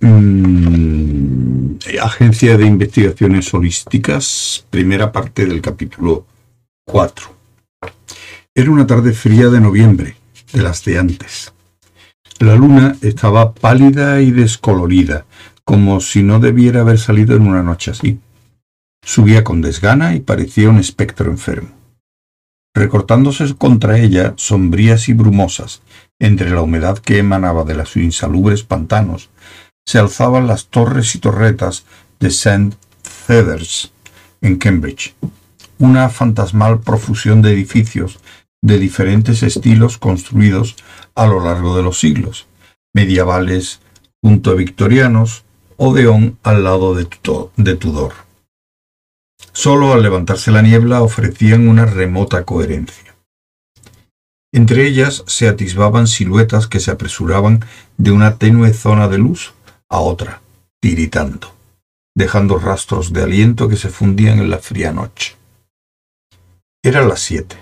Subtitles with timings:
[0.00, 0.26] Mm,
[2.02, 6.26] Agencia de Investigaciones Holísticas, primera parte del capítulo
[6.84, 7.34] 4.
[8.54, 10.16] Era una tarde fría de noviembre,
[10.52, 11.54] de las de antes.
[12.40, 15.24] La luna estaba pálida y descolorida,
[15.64, 18.18] como si no debiera haber salido en una noche así.
[19.02, 21.70] Subía con desgana y parecía un espectro enfermo.
[22.74, 25.80] Recortándose contra ella, sombrías y brumosas,
[26.22, 29.28] entre la humedad que emanaba de los insalubres pantanos,
[29.84, 31.84] se alzaban las torres y torretas
[32.20, 32.76] de St.
[33.02, 33.90] Feathers,
[34.40, 35.16] en Cambridge,
[35.78, 38.20] una fantasmal profusión de edificios
[38.62, 40.76] de diferentes estilos construidos
[41.16, 42.46] a lo largo de los siglos,
[42.94, 43.80] medievales
[44.22, 45.44] junto a victorianos,
[45.76, 48.12] Odeón al lado de Tudor.
[49.50, 53.11] Solo al levantarse la niebla ofrecían una remota coherencia.
[54.52, 57.64] Entre ellas se atisbaban siluetas que se apresuraban
[57.96, 59.54] de una tenue zona de luz
[59.88, 60.42] a otra,
[60.80, 61.54] tiritando,
[62.14, 65.36] dejando rastros de aliento que se fundían en la fría noche.
[66.84, 67.56] Eran las siete.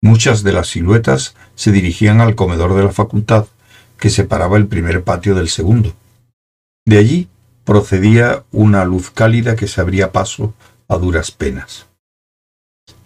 [0.00, 3.46] Muchas de las siluetas se dirigían al comedor de la facultad,
[3.98, 5.92] que separaba el primer patio del segundo.
[6.86, 7.28] De allí
[7.64, 10.54] procedía una luz cálida que se abría paso
[10.86, 11.87] a duras penas.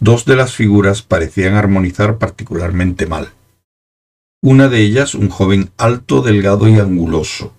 [0.01, 3.31] Dos de las figuras parecían armonizar particularmente mal.
[4.43, 7.53] Una de ellas, un joven alto, delgado y anguloso,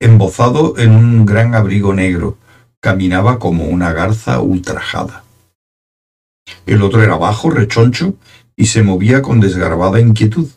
[0.00, 2.36] embozado en un gran abrigo negro,
[2.80, 5.24] caminaba como una garza ultrajada.
[6.66, 8.14] El otro era bajo, rechoncho,
[8.56, 10.48] y se movía con desgarbada inquietud,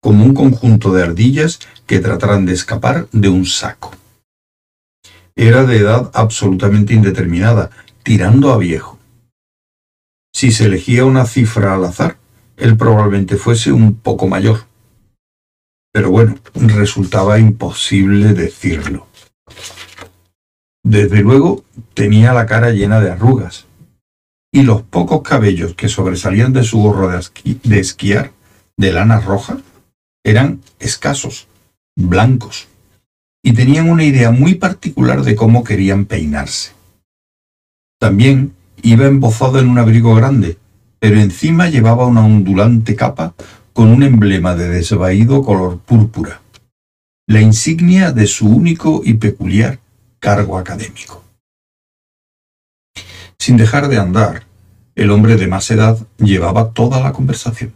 [0.00, 3.92] como un conjunto de ardillas que trataran de escapar de un saco.
[5.34, 7.70] Era de edad absolutamente indeterminada,
[8.02, 8.97] tirando a viejo.
[10.38, 12.16] Si se elegía una cifra al azar,
[12.56, 14.66] él probablemente fuese un poco mayor.
[15.92, 19.08] Pero bueno, resultaba imposible decirlo.
[20.84, 23.66] Desde luego tenía la cara llena de arrugas,
[24.52, 28.30] y los pocos cabellos que sobresalían de su gorro de, esquiar
[28.76, 29.58] de lana roja
[30.22, 31.48] eran escasos,
[31.96, 32.68] blancos,
[33.42, 36.74] y tenían una idea muy particular de cómo querían peinarse.
[37.98, 40.58] También Iba embozado en un abrigo grande,
[40.98, 43.34] pero encima llevaba una ondulante capa
[43.72, 46.40] con un emblema de desvaído color púrpura,
[47.26, 49.78] la insignia de su único y peculiar
[50.18, 51.24] cargo académico.
[53.38, 54.42] Sin dejar de andar,
[54.96, 57.72] el hombre de más edad llevaba toda la conversación.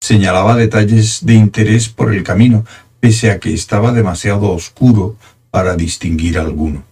[0.00, 2.64] Señalaba detalles de interés por el camino,
[3.00, 5.16] pese a que estaba demasiado oscuro
[5.50, 6.84] para distinguir alguno.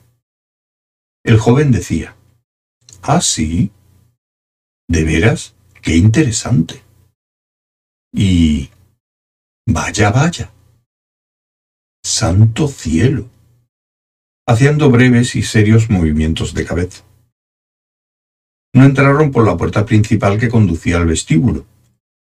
[1.24, 2.16] El joven decía,
[3.12, 3.72] Ah, sí.
[4.88, 5.56] ¿De veras?
[5.82, 6.80] Qué interesante.
[8.14, 8.70] Y...
[9.66, 10.52] Vaya, vaya.
[12.04, 13.28] Santo cielo.
[14.46, 17.02] Haciendo breves y serios movimientos de cabeza.
[18.72, 21.66] No entraron por la puerta principal que conducía al vestíbulo,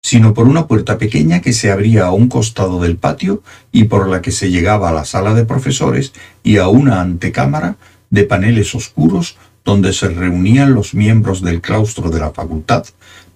[0.03, 3.41] sino por una puerta pequeña que se abría a un costado del patio
[3.71, 6.13] y por la que se llegaba a la sala de profesores
[6.43, 7.77] y a una antecámara
[8.11, 12.85] de paneles oscuros donde se reunían los miembros del claustro de la facultad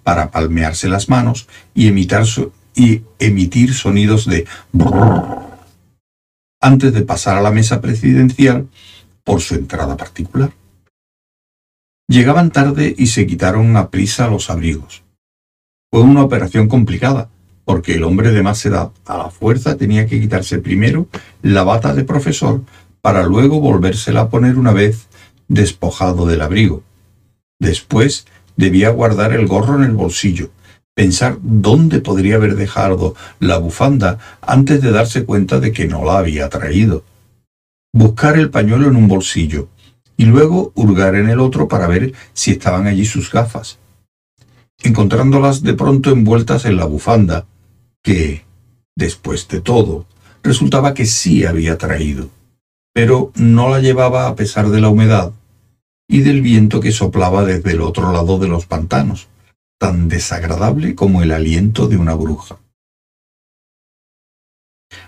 [0.01, 1.89] para palmearse las manos y,
[2.73, 4.47] y emitir sonidos de
[6.61, 8.69] antes de pasar a la mesa presidencial
[9.25, 10.53] por su entrada particular.
[12.07, 15.03] Llegaban tarde y se quitaron a prisa los abrigos.
[15.91, 17.27] Fue una operación complicada,
[17.65, 21.07] porque el hombre de más edad a la fuerza tenía que quitarse primero
[21.41, 22.61] la bata de profesor
[23.01, 25.07] para luego volvérsela a poner una vez
[25.51, 26.81] despojado del abrigo.
[27.59, 28.25] Después
[28.56, 30.51] debía guardar el gorro en el bolsillo,
[30.95, 36.19] pensar dónde podría haber dejado la bufanda antes de darse cuenta de que no la
[36.19, 37.03] había traído.
[37.94, 39.68] Buscar el pañuelo en un bolsillo
[40.15, 43.77] y luego hurgar en el otro para ver si estaban allí sus gafas.
[44.81, 47.45] Encontrándolas de pronto envueltas en la bufanda,
[48.01, 48.45] que,
[48.95, 50.06] después de todo,
[50.44, 52.30] resultaba que sí había traído,
[52.94, 55.33] pero no la llevaba a pesar de la humedad
[56.11, 59.29] y del viento que soplaba desde el otro lado de los pantanos,
[59.79, 62.57] tan desagradable como el aliento de una bruja.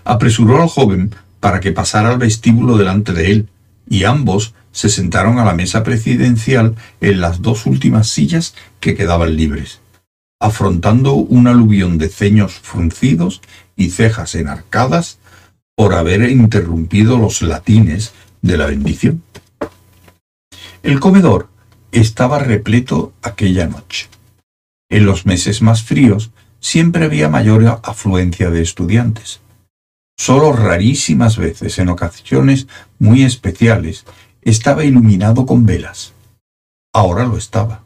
[0.02, 3.48] Apresuró al joven para que pasara al vestíbulo delante de él,
[3.88, 9.36] y ambos se sentaron a la mesa presidencial en las dos últimas sillas que quedaban
[9.36, 9.80] libres
[10.44, 13.40] afrontando un aluvión de ceños fruncidos
[13.76, 15.18] y cejas enarcadas
[15.74, 18.12] por haber interrumpido los latines
[18.42, 19.22] de la bendición.
[20.84, 21.48] El comedor
[21.92, 24.10] estaba repleto aquella noche.
[24.90, 29.40] En los meses más fríos siempre había mayor afluencia de estudiantes.
[30.18, 32.66] Solo rarísimas veces, en ocasiones
[32.98, 34.04] muy especiales,
[34.42, 36.12] estaba iluminado con velas.
[36.92, 37.82] Ahora lo estaba.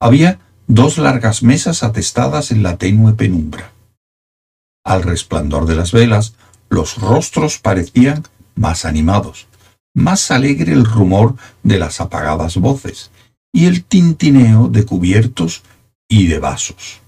[0.00, 3.70] Había dos largas mesas atestadas en la tenue penumbra.
[4.84, 6.34] Al resplandor de las velas,
[6.68, 8.24] los rostros parecían
[8.56, 9.46] más animados,
[9.96, 13.10] más alegre el rumor de las apagadas voces
[13.50, 15.62] y el tintineo de cubiertos
[16.06, 17.00] y de vasos.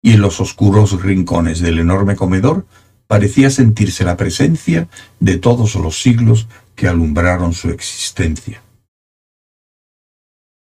[0.00, 2.64] Y en los oscuros rincones del enorme comedor
[3.08, 4.88] parecía sentirse la presencia
[5.18, 6.46] de todos los siglos
[6.76, 8.62] que alumbraron su existencia.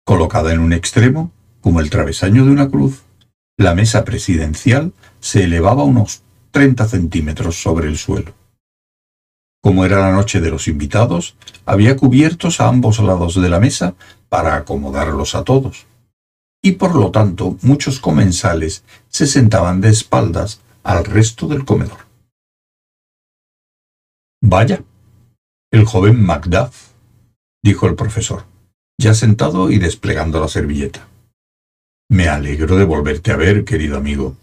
[0.04, 1.30] Colocada en un extremo,
[1.60, 3.02] como el travesaño de una cruz,
[3.56, 8.34] la mesa presidencial se elevaba unos 30 centímetros sobre el suelo.
[9.64, 13.94] Como era la noche de los invitados, había cubiertos a ambos lados de la mesa
[14.28, 15.86] para acomodarlos a todos.
[16.62, 21.96] Y por lo tanto muchos comensales se sentaban de espaldas al resto del comedor.
[24.42, 24.84] Vaya,
[25.72, 26.90] el joven Macduff,
[27.62, 28.44] dijo el profesor,
[28.98, 31.08] ya sentado y desplegando la servilleta.
[32.10, 34.36] Me alegro de volverte a ver, querido amigo.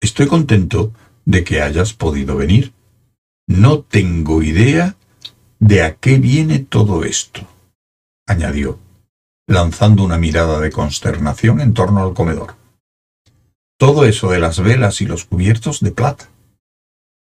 [0.00, 0.94] Estoy contento
[1.26, 2.72] de que hayas podido venir.
[3.48, 4.96] No tengo idea
[5.60, 7.46] de a qué viene todo esto,
[8.26, 8.80] añadió,
[9.46, 12.56] lanzando una mirada de consternación en torno al comedor.
[13.78, 16.28] Todo eso de las velas y los cubiertos de plata.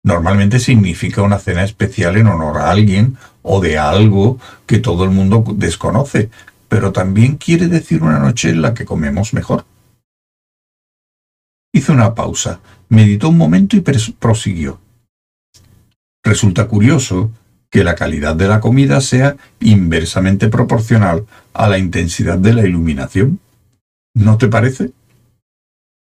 [0.05, 5.11] Normalmente significa una cena especial en honor a alguien o de algo que todo el
[5.11, 6.31] mundo desconoce,
[6.69, 9.64] pero también quiere decir una noche en la que comemos mejor.
[11.72, 14.83] Hizo una pausa, meditó un momento y prosiguió.
[16.25, 17.31] Resulta curioso
[17.71, 23.41] que la calidad de la comida sea inversamente proporcional a la intensidad de la iluminación.
[24.15, 24.93] ¿No te parece?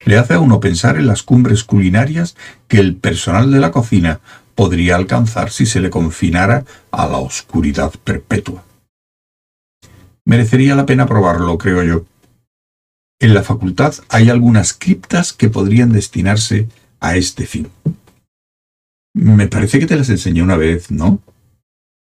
[0.06, 2.36] Le hace a uno pensar en las cumbres culinarias
[2.68, 4.21] que el personal de la cocina
[4.56, 8.63] podría alcanzar si se le confinara a la oscuridad perpetua.
[10.25, 12.06] Merecería la pena probarlo, creo yo.
[13.19, 16.69] En la facultad hay algunas criptas que podrían destinarse
[17.00, 17.69] a este fin.
[19.17, 21.19] Me parece que te las enseñé una vez, ¿no?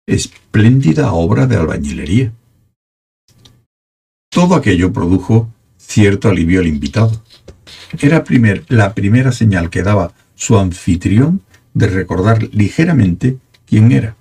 [0.06, 2.34] Espléndida obra de albañilería.
[4.30, 7.24] Todo aquello produjo cierto alivio al invitado.
[8.02, 11.42] Era primer, la primera señal que daba su anfitrión
[11.74, 14.18] de recordar ligeramente quién era.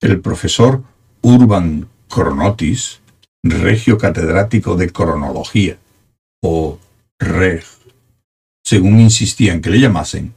[0.00, 0.84] El profesor
[1.22, 3.00] Urban Cronotis,
[3.42, 5.76] regio catedrático de cronología,
[6.40, 6.78] o
[7.18, 7.64] reg,
[8.64, 10.34] según insistían que le llamasen,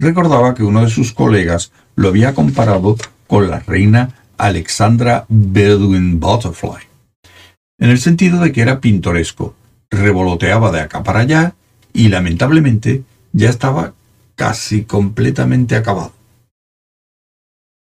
[0.00, 2.96] recordaba que uno de sus colegas lo había comparado
[3.28, 6.88] con la reina Alexandra Bedouin Butterfly,
[7.78, 9.54] en el sentido de que era pintoresco,
[9.90, 11.54] revoloteaba de acá para allá
[11.92, 13.94] y lamentablemente ya estaba
[14.34, 16.12] casi completamente acabado.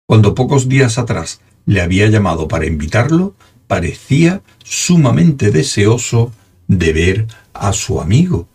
[0.05, 3.33] Cuando pocos días atrás le había llamado para invitarlo,
[3.67, 6.33] parecía sumamente deseoso
[6.67, 8.47] de ver a su amigo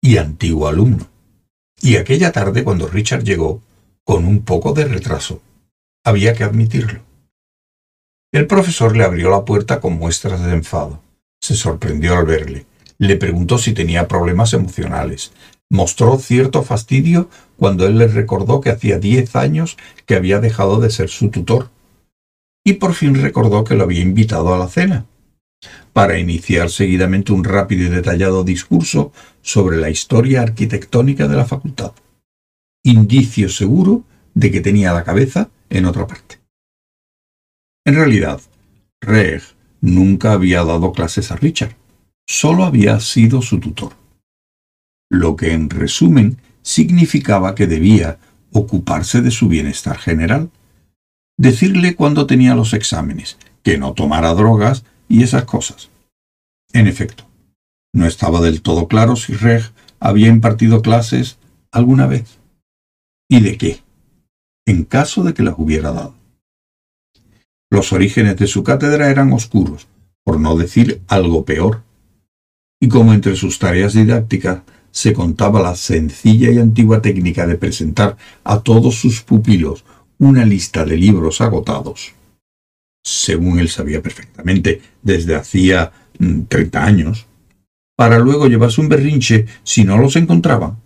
[0.00, 1.15] y antiguo alumno.
[1.86, 3.62] Y aquella tarde, cuando Richard llegó,
[4.02, 5.40] con un poco de retraso,
[6.04, 7.02] había que admitirlo.
[8.32, 11.00] El profesor le abrió la puerta con muestras de enfado.
[11.40, 12.66] Se sorprendió al verle.
[12.98, 15.30] Le preguntó si tenía problemas emocionales.
[15.70, 19.76] Mostró cierto fastidio cuando él le recordó que hacía diez años
[20.06, 21.70] que había dejado de ser su tutor
[22.64, 25.06] y por fin recordó que lo había invitado a la cena.
[25.96, 31.92] Para iniciar seguidamente un rápido y detallado discurso sobre la historia arquitectónica de la facultad.
[32.84, 36.38] Indicio seguro de que tenía la cabeza en otra parte.
[37.86, 38.42] En realidad,
[39.00, 39.40] Reg
[39.80, 41.74] nunca había dado clases a Richard,
[42.26, 43.94] solo había sido su tutor.
[45.08, 48.18] Lo que en resumen significaba que debía
[48.52, 50.50] ocuparse de su bienestar general,
[51.38, 55.90] decirle cuándo tenía los exámenes, que no tomara drogas y esas cosas.
[56.72, 57.24] En efecto,
[57.92, 59.62] no estaba del todo claro si Reg
[60.00, 61.38] había impartido clases
[61.72, 62.38] alguna vez.
[63.28, 63.80] ¿Y de qué?
[64.66, 66.14] En caso de que las hubiera dado.
[67.70, 69.88] Los orígenes de su cátedra eran oscuros,
[70.24, 71.82] por no decir algo peor.
[72.80, 78.16] Y como entre sus tareas didácticas se contaba la sencilla y antigua técnica de presentar
[78.44, 79.84] a todos sus pupilos
[80.18, 82.12] una lista de libros agotados,
[83.06, 87.26] según él sabía perfectamente desde hacía mm, treinta años,
[87.94, 90.76] para luego llevarse un berrinche si no los encontraba.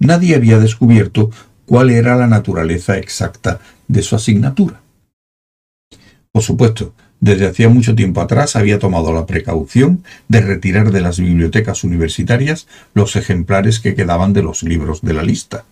[0.00, 1.30] Nadie había descubierto
[1.66, 4.80] cuál era la naturaleza exacta de su asignatura.
[6.32, 11.20] Por supuesto, desde hacía mucho tiempo atrás había tomado la precaución de retirar de las
[11.20, 15.64] bibliotecas universitarias los ejemplares que quedaban de los libros de la lista,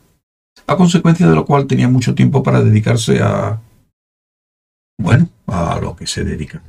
[0.69, 3.61] a consecuencia de lo cual tenía mucho tiempo para dedicarse a...
[4.99, 6.61] bueno, a lo que se dedica.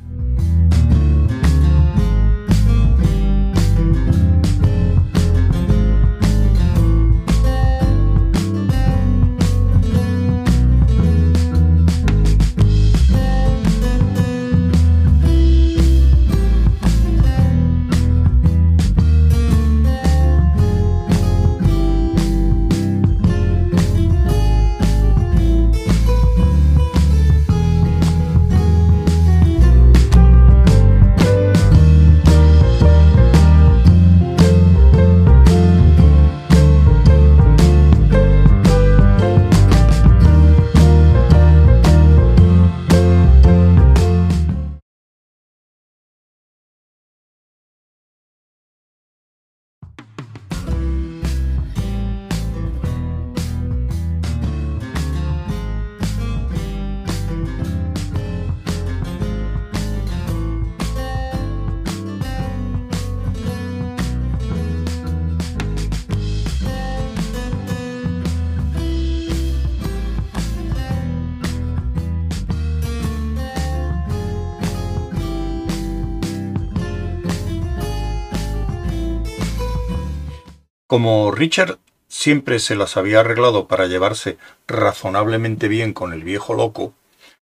[80.89, 81.77] Como Richard
[82.07, 86.95] siempre se las había arreglado para llevarse razonablemente bien con el viejo loco,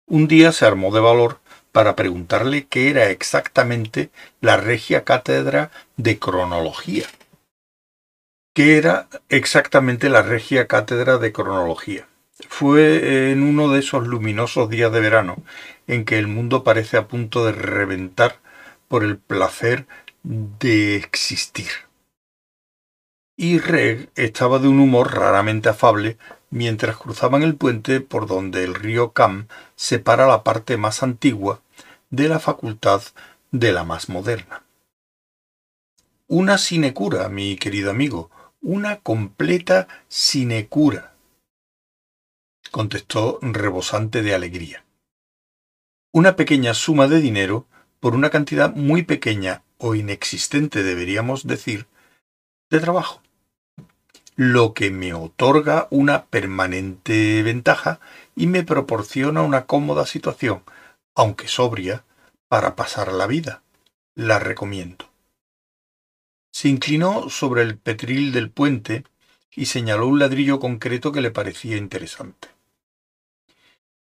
[0.08, 1.38] un día se armó de valor
[1.70, 7.04] para preguntarle qué era exactamente la regia cátedra de cronología.
[8.56, 12.08] ¿Qué era exactamente la regia cátedra de cronología?
[12.48, 15.36] Fue en uno de esos luminosos días de verano
[15.86, 18.40] en que el mundo parece a punto de reventar
[18.88, 19.86] por el placer
[20.24, 21.87] de existir
[23.40, 26.18] y Reg estaba de un humor raramente afable
[26.50, 31.62] mientras cruzaban el puente por donde el río Cam separa la parte más antigua
[32.10, 33.00] de la facultad
[33.52, 34.64] de la más moderna.
[36.26, 38.28] Una sinecura, mi querido amigo,
[38.60, 41.14] una completa sinecura,
[42.72, 44.84] contestó rebosante de alegría.
[46.12, 47.66] Una pequeña suma de dinero
[48.00, 51.86] por una cantidad muy pequeña o inexistente, deberíamos decir,
[52.68, 53.22] de trabajo
[54.38, 57.98] lo que me otorga una permanente ventaja
[58.36, 60.62] y me proporciona una cómoda situación,
[61.16, 62.04] aunque sobria,
[62.46, 63.64] para pasar la vida.
[64.14, 65.10] La recomiendo.
[66.52, 69.02] Se inclinó sobre el petril del puente
[69.56, 72.46] y señaló un ladrillo concreto que le parecía interesante.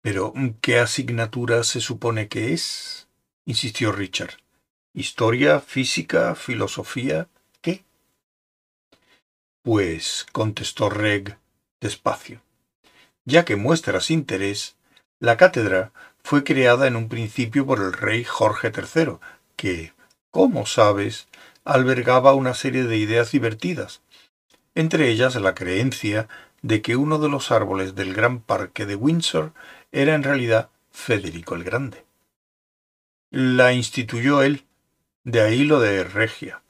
[0.02, 3.08] Pero, ¿qué asignatura se supone que es?
[3.46, 4.38] insistió Richard.
[4.94, 7.28] ¿Historia, física, filosofía?
[9.64, 11.38] Pues, contestó Reg
[11.82, 12.42] despacio,
[13.26, 14.76] ya que muestras interés,
[15.20, 15.92] la cátedra
[16.24, 19.18] fue creada en un principio por el rey Jorge III,
[19.56, 19.94] que,
[20.32, 21.28] como sabes,
[21.64, 24.02] albergaba una serie de ideas divertidas,
[24.74, 26.28] entre ellas la creencia
[26.64, 29.54] de que uno de los árboles del gran parque de Windsor
[29.92, 32.04] era en realidad Federico el Grande.
[33.30, 34.66] La instituyó él,
[35.24, 36.62] de ahí lo de Regia.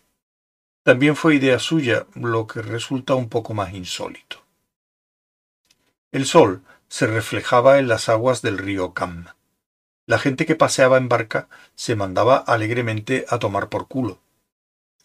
[0.83, 4.43] También fue idea suya, lo que resulta un poco más insólito.
[6.11, 9.27] El sol se reflejaba en las aguas del río Cam.
[10.07, 14.19] La gente que paseaba en barca se mandaba alegremente a tomar por culo.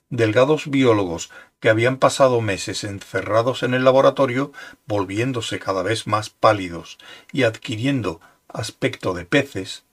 [0.09, 1.30] Delgados biólogos
[1.61, 4.52] que habían pasado meses encerrados en el laboratorio,
[4.87, 6.97] volviéndose cada vez más pálidos
[7.33, 9.85] y adquiriendo aspecto de peces,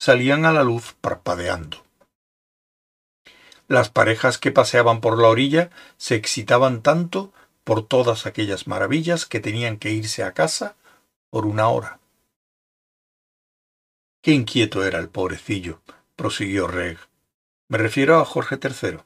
[0.00, 1.84] salían a la luz parpadeando.
[3.70, 9.38] Las parejas que paseaban por la orilla se excitaban tanto por todas aquellas maravillas que
[9.38, 10.74] tenían que irse a casa
[11.30, 12.00] por una hora.
[14.22, 15.82] Qué inquieto era el pobrecillo,
[16.16, 16.98] prosiguió Reg.
[17.68, 18.98] Me refiero a Jorge III,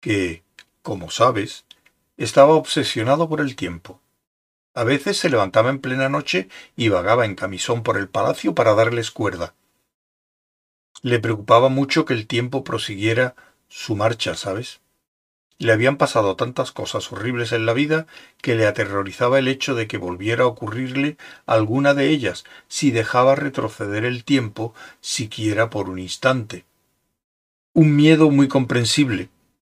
[0.00, 0.42] que,
[0.82, 1.64] como sabes,
[2.18, 4.02] estaba obsesionado por el tiempo.
[4.74, 8.74] A veces se levantaba en plena noche y vagaba en camisón por el palacio para
[8.74, 9.54] darles cuerda.
[11.00, 13.34] Le preocupaba mucho que el tiempo prosiguiera
[13.68, 14.80] su marcha, ¿sabes?
[15.58, 18.06] Le habían pasado tantas cosas horribles en la vida
[18.40, 23.34] que le aterrorizaba el hecho de que volviera a ocurrirle alguna de ellas si dejaba
[23.34, 26.64] retroceder el tiempo siquiera por un instante.
[27.74, 29.30] Un miedo muy comprensible,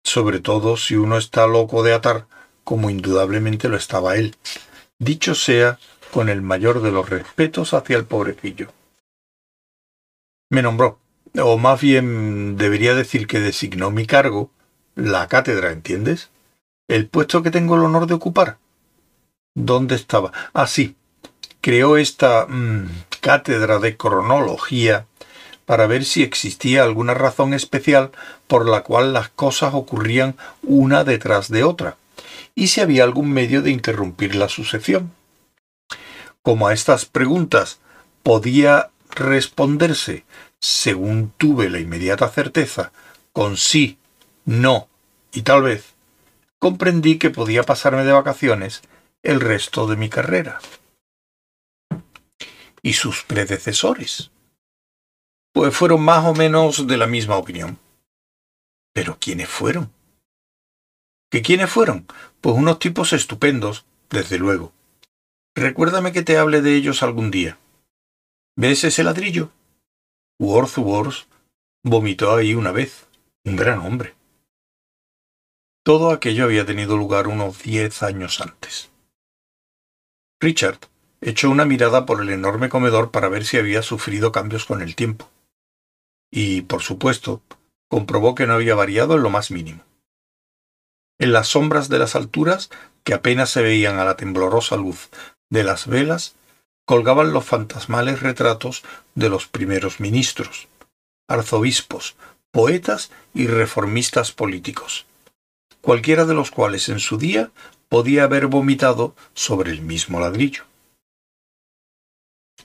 [0.04, 2.26] sobre todo si uno está loco de atar,
[2.62, 4.36] como indudablemente lo estaba él.
[4.98, 5.78] Dicho sea
[6.10, 8.72] con el mayor de los respetos hacia el pobrecillo.
[10.50, 10.98] Me nombró,
[11.38, 14.50] o más bien debería decir que designó mi cargo,
[14.94, 16.30] la cátedra, ¿entiendes?
[16.88, 18.58] El puesto que tengo el honor de ocupar.
[19.54, 20.32] ¿Dónde estaba?
[20.52, 20.96] Ah, sí.
[21.60, 22.88] Creó esta mm,
[23.20, 25.06] cátedra de cronología
[25.66, 28.10] para ver si existía alguna razón especial
[28.48, 31.96] por la cual las cosas ocurrían una detrás de otra,
[32.56, 35.12] y si había algún medio de interrumpir la sucesión.
[36.42, 37.78] Como a estas preguntas
[38.24, 40.24] podía responderse,
[40.60, 42.92] según tuve la inmediata certeza,
[43.32, 43.98] con sí,
[44.44, 44.88] no
[45.32, 45.94] y tal vez,
[46.58, 48.82] comprendí que podía pasarme de vacaciones
[49.22, 50.60] el resto de mi carrera.
[52.82, 54.30] ¿Y sus predecesores?
[55.52, 57.78] pues fueron más o menos de la misma opinión.
[58.92, 59.92] Pero ¿quiénes fueron?
[61.30, 62.06] ¿Qué quiénes fueron?
[62.40, 64.72] Pues unos tipos estupendos, desde luego.
[65.54, 67.58] Recuérdame que te hable de ellos algún día.
[68.56, 69.50] ¿Ves ese ladrillo?
[70.40, 71.26] Wordsworth
[71.84, 73.06] vomitó ahí una vez.
[73.44, 74.14] Un gran hombre.
[75.84, 78.90] Todo aquello había tenido lugar unos diez años antes.
[80.40, 80.78] Richard
[81.20, 84.96] echó una mirada por el enorme comedor para ver si había sufrido cambios con el
[84.96, 85.30] tiempo
[86.30, 87.42] y, por supuesto,
[87.88, 89.84] comprobó que no había variado en lo más mínimo.
[91.18, 92.70] En las sombras de las alturas,
[93.04, 95.10] que apenas se veían a la temblorosa luz
[95.50, 96.34] de las velas,
[96.90, 98.82] colgaban los fantasmales retratos
[99.14, 100.66] de los primeros ministros,
[101.28, 102.16] arzobispos,
[102.50, 105.06] poetas y reformistas políticos,
[105.82, 107.52] cualquiera de los cuales en su día
[107.88, 110.64] podía haber vomitado sobre el mismo ladrillo.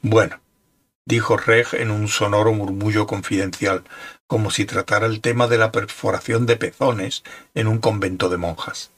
[0.01, 0.39] Bueno,
[1.05, 3.83] dijo Reg en un sonoro murmullo confidencial,
[4.25, 8.89] como si tratara el tema de la perforación de pezones en un convento de monjas.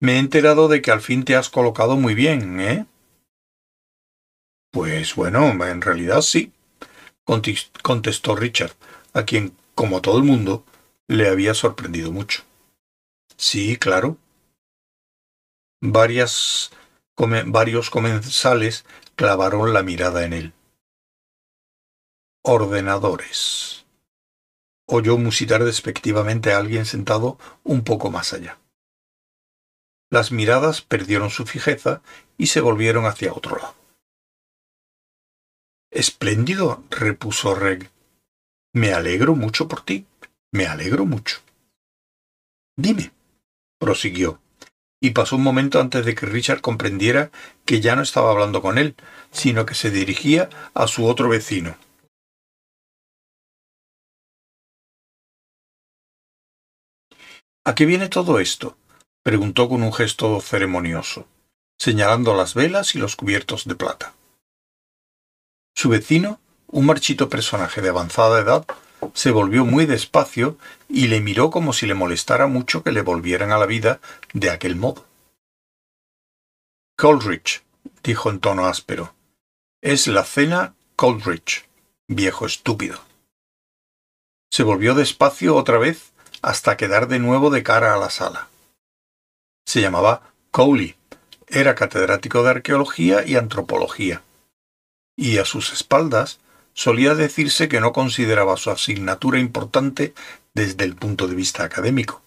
[0.00, 2.84] Me he enterado de que al fin te has colocado muy bien, ¿eh?
[4.72, 6.52] Pues bueno, en realidad sí,
[7.82, 8.72] contestó Richard,
[9.12, 10.64] a quien, como todo el mundo,
[11.06, 12.42] le había sorprendido mucho.
[13.36, 14.16] Sí, claro.
[15.80, 16.70] Varios
[17.90, 20.54] comensales clavaron la mirada en él
[22.42, 23.86] ordenadores.
[24.86, 28.58] Oyó musitar despectivamente a alguien sentado un poco más allá.
[30.10, 32.02] Las miradas perdieron su fijeza
[32.36, 33.81] y se volvieron hacia otro lado.
[35.92, 37.90] Espléndido, repuso Reg.
[38.72, 40.06] Me alegro mucho por ti.
[40.50, 41.40] Me alegro mucho.
[42.76, 43.12] Dime,
[43.78, 44.40] prosiguió,
[45.02, 47.30] y pasó un momento antes de que Richard comprendiera
[47.66, 48.96] que ya no estaba hablando con él,
[49.32, 51.76] sino que se dirigía a su otro vecino.
[57.66, 58.78] ¿A qué viene todo esto?
[59.22, 61.28] preguntó con un gesto ceremonioso,
[61.78, 64.14] señalando las velas y los cubiertos de plata.
[65.74, 68.64] Su vecino, un marchito personaje de avanzada edad,
[69.14, 70.56] se volvió muy despacio
[70.88, 74.00] y le miró como si le molestara mucho que le volvieran a la vida
[74.32, 75.04] de aquel modo.
[76.96, 77.62] Coleridge,
[78.02, 79.14] dijo en tono áspero,
[79.80, 81.64] es la cena Coleridge,
[82.06, 83.00] viejo estúpido.
[84.52, 88.48] Se volvió despacio otra vez hasta quedar de nuevo de cara a la sala.
[89.66, 90.96] Se llamaba Cowley,
[91.48, 94.22] era catedrático de arqueología y antropología,
[95.16, 96.40] y a sus espaldas
[96.74, 100.14] solía decirse que no consideraba su asignatura importante
[100.54, 102.22] desde el punto de vista académico,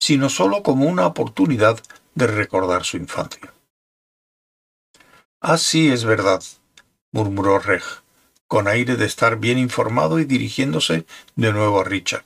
[0.00, 1.80] sino sólo como una oportunidad
[2.14, 3.52] de recordar su infancia.
[5.40, 6.42] Así es verdad,
[7.12, 7.82] murmuró Reg,
[8.48, 11.06] con aire de estar bien informado y dirigiéndose
[11.36, 12.24] de nuevo a Richard.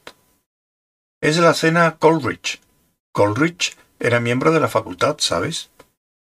[1.21, 2.61] Es la cena Coleridge.
[3.13, 5.71] Coleridge era miembro de la facultad, ¿sabes?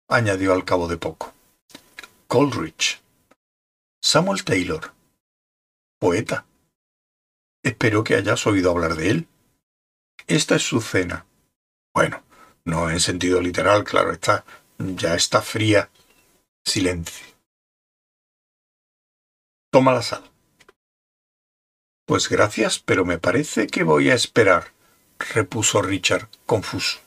[0.08, 1.34] añadió al cabo de poco.
[2.28, 3.03] Coleridge.
[4.06, 4.94] Samuel Taylor.
[5.98, 6.46] Poeta.
[7.64, 9.28] Espero que hayas oído hablar de él.
[10.28, 11.26] Esta es su cena.
[11.96, 12.22] Bueno,
[12.66, 14.44] no en sentido literal, claro está.
[14.78, 15.90] Ya está fría.
[16.66, 17.26] Silencio.
[19.72, 20.30] Toma la sal.
[22.06, 24.74] Pues gracias, pero me parece que voy a esperar,
[25.18, 27.00] repuso Richard, confuso.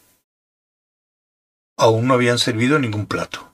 [1.77, 3.53] Aún no habían servido ningún plato.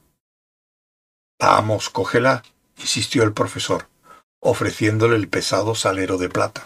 [1.41, 2.45] Vamos, cógela,
[2.83, 3.89] insistió el profesor,
[4.41, 6.65] ofreciéndole el pesado salero de plata.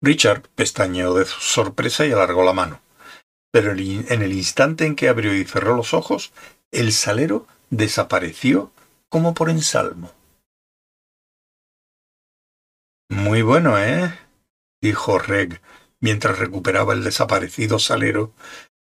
[0.00, 2.80] Richard pestañeó de sorpresa y alargó la mano,
[3.52, 6.32] pero en el instante en que abrió y cerró los ojos,
[6.72, 8.72] el salero desapareció
[9.08, 10.12] como por ensalmo.
[13.08, 14.18] Muy bueno, ¿eh?
[14.82, 15.60] dijo Reg
[16.00, 18.32] mientras recuperaba el desaparecido salero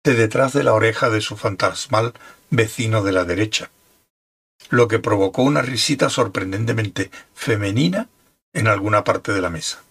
[0.04, 2.14] de detrás de la oreja de su fantasmal
[2.50, 3.72] vecino de la derecha,
[4.70, 8.10] lo que provocó una risita sorprendentemente femenina
[8.54, 9.84] en alguna parte de la mesa.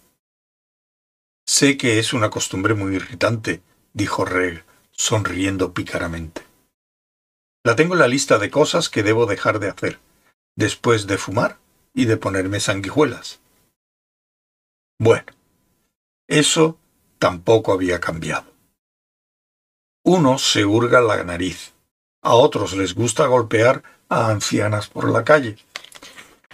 [1.46, 6.42] Sé que es una costumbre muy irritante, dijo Reg, sonriendo pícaramente.
[7.62, 10.00] La tengo en la lista de cosas que debo dejar de hacer,
[10.56, 11.58] después de fumar
[11.92, 13.40] y de ponerme sanguijuelas.
[14.98, 15.32] Bueno,
[16.28, 16.78] eso
[17.18, 18.52] tampoco había cambiado.
[20.02, 21.73] Unos se hurga la nariz,
[22.24, 25.56] a otros les gusta golpear a ancianas por la calle.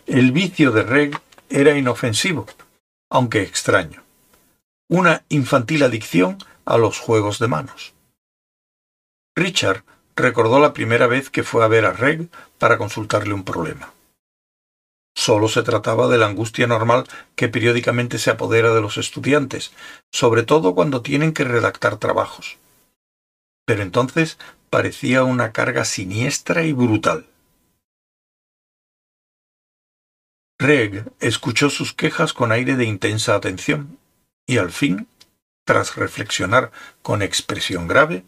[0.06, 2.46] El vicio de Reg era inofensivo,
[3.08, 4.02] aunque extraño
[4.90, 7.94] una infantil adicción a los juegos de manos.
[9.36, 9.84] Richard
[10.16, 12.28] recordó la primera vez que fue a ver a Reg
[12.58, 13.92] para consultarle un problema.
[15.14, 17.06] Solo se trataba de la angustia normal
[17.36, 19.72] que periódicamente se apodera de los estudiantes,
[20.10, 22.58] sobre todo cuando tienen que redactar trabajos.
[23.66, 24.38] Pero entonces
[24.70, 27.26] parecía una carga siniestra y brutal.
[30.58, 33.98] Reg escuchó sus quejas con aire de intensa atención
[34.46, 35.08] y al fin,
[35.64, 36.70] tras reflexionar
[37.02, 38.24] con expresión grave,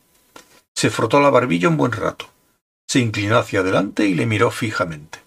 [0.75, 2.31] se frotó la barbilla un buen rato,
[2.89, 5.21] se inclinó hacia adelante y le miró fijamente.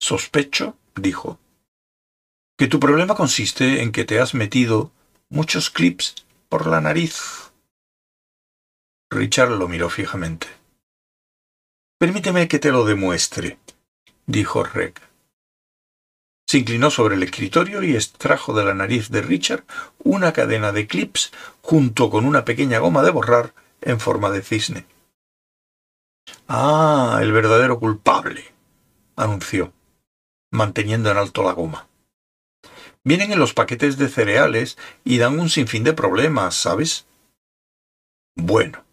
[0.00, 1.38] Sospecho, dijo,
[2.56, 4.90] que tu problema consiste en que te has metido
[5.28, 7.47] muchos clips por la nariz.
[9.10, 10.46] Richard lo miró fijamente.
[11.98, 13.58] Permíteme que te lo demuestre,
[14.26, 14.94] dijo Reg.
[16.46, 19.64] Se inclinó sobre el escritorio y extrajo de la nariz de Richard
[19.98, 24.86] una cadena de clips junto con una pequeña goma de borrar en forma de cisne.
[26.46, 28.52] Ah, el verdadero culpable,
[29.16, 29.72] anunció,
[30.50, 31.88] manteniendo en alto la goma.
[33.04, 37.06] Vienen en los paquetes de cereales y dan un sinfín de problemas, ¿sabes?
[38.34, 38.84] Bueno,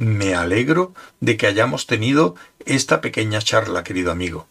[0.00, 2.34] me alegro de que hayamos tenido
[2.64, 4.48] esta pequeña charla, querido amigo.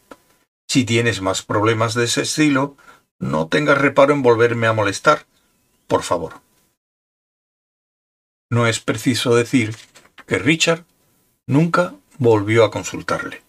[0.67, 2.77] Si tienes más problemas de ese estilo,
[3.17, 5.25] no tengas reparo en volverme a molestar,
[5.87, 6.41] por favor.
[8.51, 9.75] No es preciso decir
[10.27, 10.85] que Richard
[11.47, 13.41] nunca volvió a consultarle.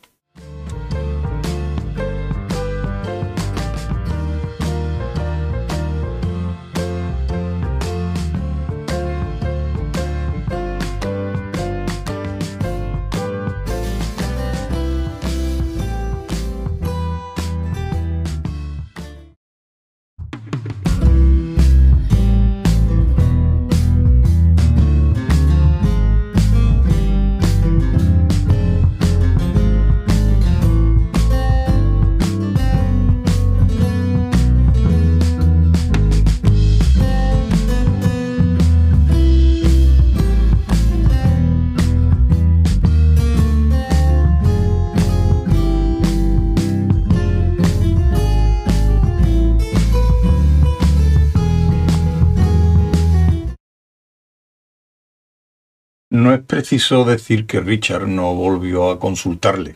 [56.71, 59.75] Preciso decir que Richard no volvió a consultarle.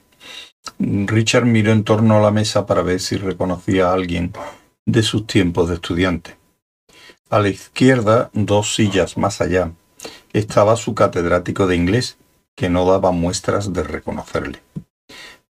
[0.79, 4.33] Richard miró en torno a la mesa para ver si reconocía a alguien
[4.87, 6.37] de sus tiempos de estudiante.
[7.31, 9.73] A la izquierda, dos sillas más allá,
[10.33, 12.17] estaba su catedrático de inglés,
[12.55, 14.63] que no daba muestras de reconocerle.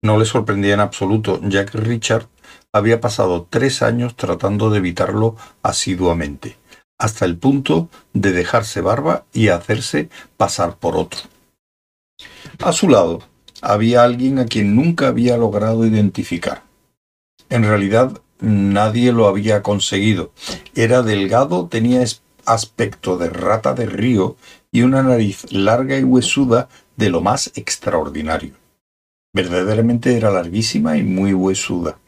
[0.00, 2.26] No le sorprendía en absoluto, ya que Richard
[2.72, 6.56] había pasado tres años tratando de evitarlo asiduamente
[6.96, 11.20] hasta el punto de dejarse barba y hacerse pasar por otro.
[12.60, 13.20] A su lado
[13.62, 16.62] había alguien a quien nunca había logrado identificar,
[17.48, 20.32] En realidad nadie lo había conseguido.
[20.74, 22.04] Era delgado, tenía
[22.46, 24.36] aspecto de rata de río
[24.70, 28.54] y una nariz larga y huesuda de lo más extraordinario.
[29.32, 31.98] Verdaderamente era larguísima y muy huesuda.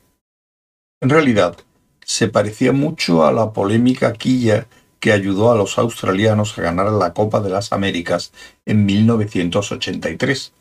[1.00, 1.56] En realidad,
[2.04, 4.68] se parecía mucho a la polémica quilla
[5.00, 8.32] que ayudó a los australianos a ganar la Copa de las Américas
[8.64, 10.52] en 1983.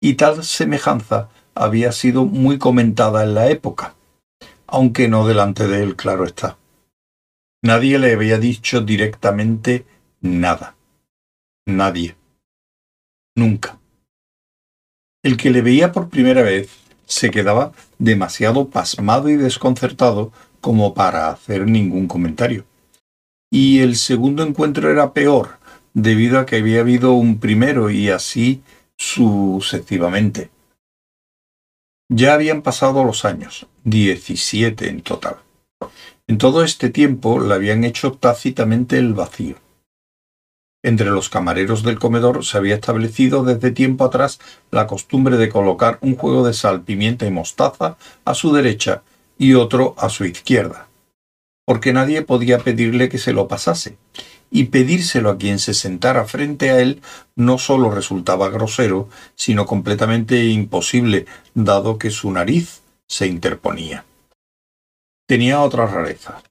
[0.00, 3.94] Y tal semejanza había sido muy comentada en la época,
[4.66, 6.56] aunque no delante de él, claro está.
[7.62, 9.86] Nadie le había dicho directamente
[10.20, 10.74] nada.
[11.66, 12.16] Nadie.
[13.36, 13.78] Nunca.
[15.22, 16.70] El que le veía por primera vez
[17.06, 22.64] se quedaba demasiado pasmado y desconcertado como para hacer ningún comentario.
[23.54, 25.58] Y el segundo encuentro era peor,
[25.92, 28.62] debido a que había habido un primero y así
[28.96, 30.50] sucesivamente.
[32.08, 35.36] Ya habían pasado los años, diecisiete en total.
[36.26, 39.56] En todo este tiempo le habían hecho tácitamente el vacío.
[40.82, 45.98] Entre los camareros del comedor se había establecido desde tiempo atrás la costumbre de colocar
[46.00, 49.02] un juego de sal, pimienta y mostaza a su derecha
[49.36, 50.88] y otro a su izquierda,
[51.64, 53.96] porque nadie podía pedirle que se lo pasase,
[54.50, 57.00] y pedírselo a quien se sentara frente a él
[57.34, 64.04] no sólo resultaba grosero, sino completamente imposible, dado que su nariz se interponía.
[65.26, 66.42] Tenía otra rareza,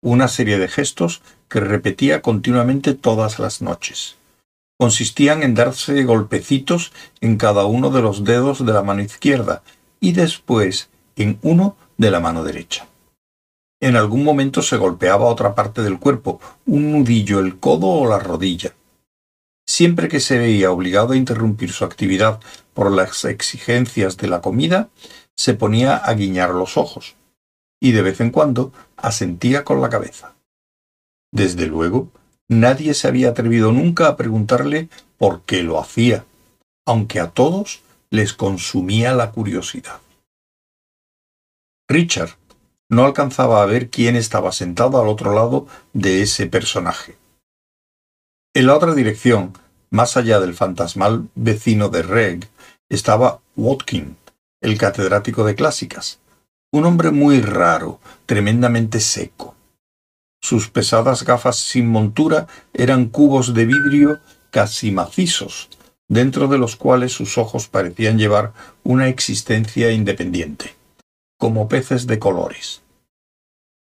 [0.00, 4.16] una serie de gestos que repetía continuamente todas las noches.
[4.78, 9.62] Consistían en darse golpecitos en cada uno de los dedos de la mano izquierda
[10.00, 12.86] y después en uno de la mano derecha.
[13.84, 18.18] En algún momento se golpeaba otra parte del cuerpo, un nudillo, el codo o la
[18.18, 18.72] rodilla.
[19.68, 22.40] Siempre que se veía obligado a interrumpir su actividad
[22.72, 24.88] por las exigencias de la comida,
[25.36, 27.16] se ponía a guiñar los ojos,
[27.78, 30.32] y de vez en cuando asentía con la cabeza.
[31.30, 32.08] Desde luego,
[32.48, 36.24] nadie se había atrevido nunca a preguntarle por qué lo hacía,
[36.86, 40.00] aunque a todos les consumía la curiosidad.
[41.86, 42.38] Richard
[42.94, 47.16] no alcanzaba a ver quién estaba sentado al otro lado de ese personaje.
[48.54, 49.52] En la otra dirección,
[49.90, 52.48] más allá del fantasmal vecino de Reg,
[52.88, 54.16] estaba Watkin,
[54.60, 56.20] el catedrático de clásicas,
[56.72, 59.54] un hombre muy raro, tremendamente seco.
[60.40, 65.68] Sus pesadas gafas sin montura eran cubos de vidrio casi macizos,
[66.08, 68.52] dentro de los cuales sus ojos parecían llevar
[68.84, 70.76] una existencia independiente
[71.44, 72.83] como peces de colores.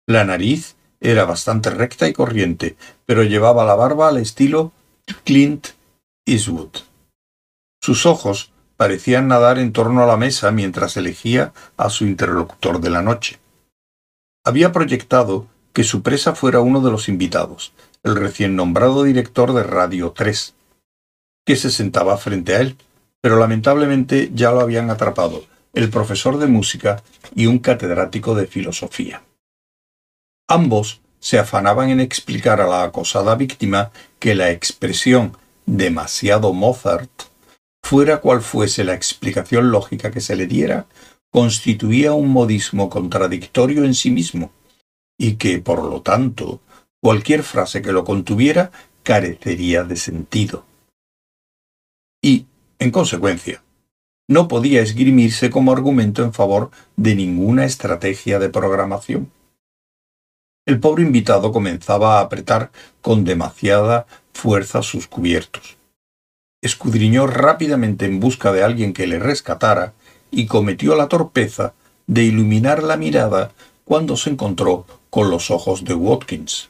[0.09, 4.71] La nariz era bastante recta y corriente, pero llevaba la barba al estilo
[5.23, 5.67] Clint
[6.25, 6.79] Eastwood.
[7.79, 12.89] Sus ojos parecían nadar en torno a la mesa mientras elegía a su interlocutor de
[12.89, 13.37] la noche.
[14.43, 19.61] Había proyectado que su presa fuera uno de los invitados, el recién nombrado director de
[19.61, 20.55] Radio 3,
[21.45, 22.77] que se sentaba frente a él,
[23.21, 25.43] pero lamentablemente ya lo habían atrapado
[25.73, 27.03] el profesor de música
[27.35, 29.21] y un catedrático de filosofía.
[30.51, 37.11] Ambos se afanaban en explicar a la acosada víctima que la expresión demasiado Mozart,
[37.83, 40.87] fuera cual fuese la explicación lógica que se le diera,
[41.29, 44.51] constituía un modismo contradictorio en sí mismo,
[45.19, 46.61] y que, por lo tanto,
[46.99, 48.71] cualquier frase que lo contuviera
[49.03, 50.65] carecería de sentido.
[52.23, 52.47] Y,
[52.79, 53.61] en consecuencia,
[54.27, 59.31] no podía esgrimirse como argumento en favor de ninguna estrategia de programación.
[60.69, 62.69] El pobre invitado comenzaba a apretar
[63.01, 65.77] con demasiada fuerza sus cubiertos.
[66.61, 69.93] Escudriñó rápidamente en busca de alguien que le rescatara
[70.29, 71.73] y cometió la torpeza
[72.05, 73.51] de iluminar la mirada
[73.83, 76.69] cuando se encontró con los ojos de Watkins.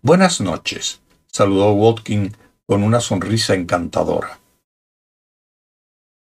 [0.00, 2.34] Buenas noches, saludó Watkins
[2.64, 4.38] con una sonrisa encantadora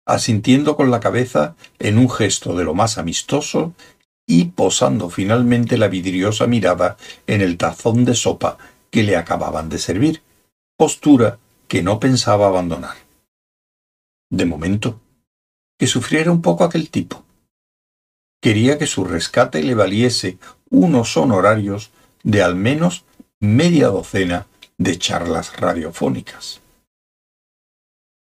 [0.05, 3.73] asintiendo con la cabeza en un gesto de lo más amistoso
[4.27, 8.59] y posando finalmente la vidriosa mirada en el tazón de sopa
[8.91, 10.23] que le acababan de servir,
[10.77, 12.97] postura que no pensaba abandonar.
[14.31, 15.01] De momento,
[15.79, 17.25] que sufriera un poco aquel tipo.
[18.41, 20.39] Quería que su rescate le valiese
[20.71, 21.91] unos honorarios
[22.23, 23.05] de al menos
[23.41, 24.47] media docena
[24.79, 26.61] de charlas radiofónicas.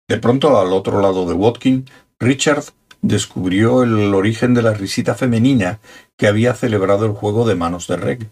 [0.08, 2.66] De pronto, al otro lado de Watkin, Richard
[3.04, 5.80] descubrió el origen de la risita femenina
[6.18, 8.30] que había celebrado el juego de manos de Reg.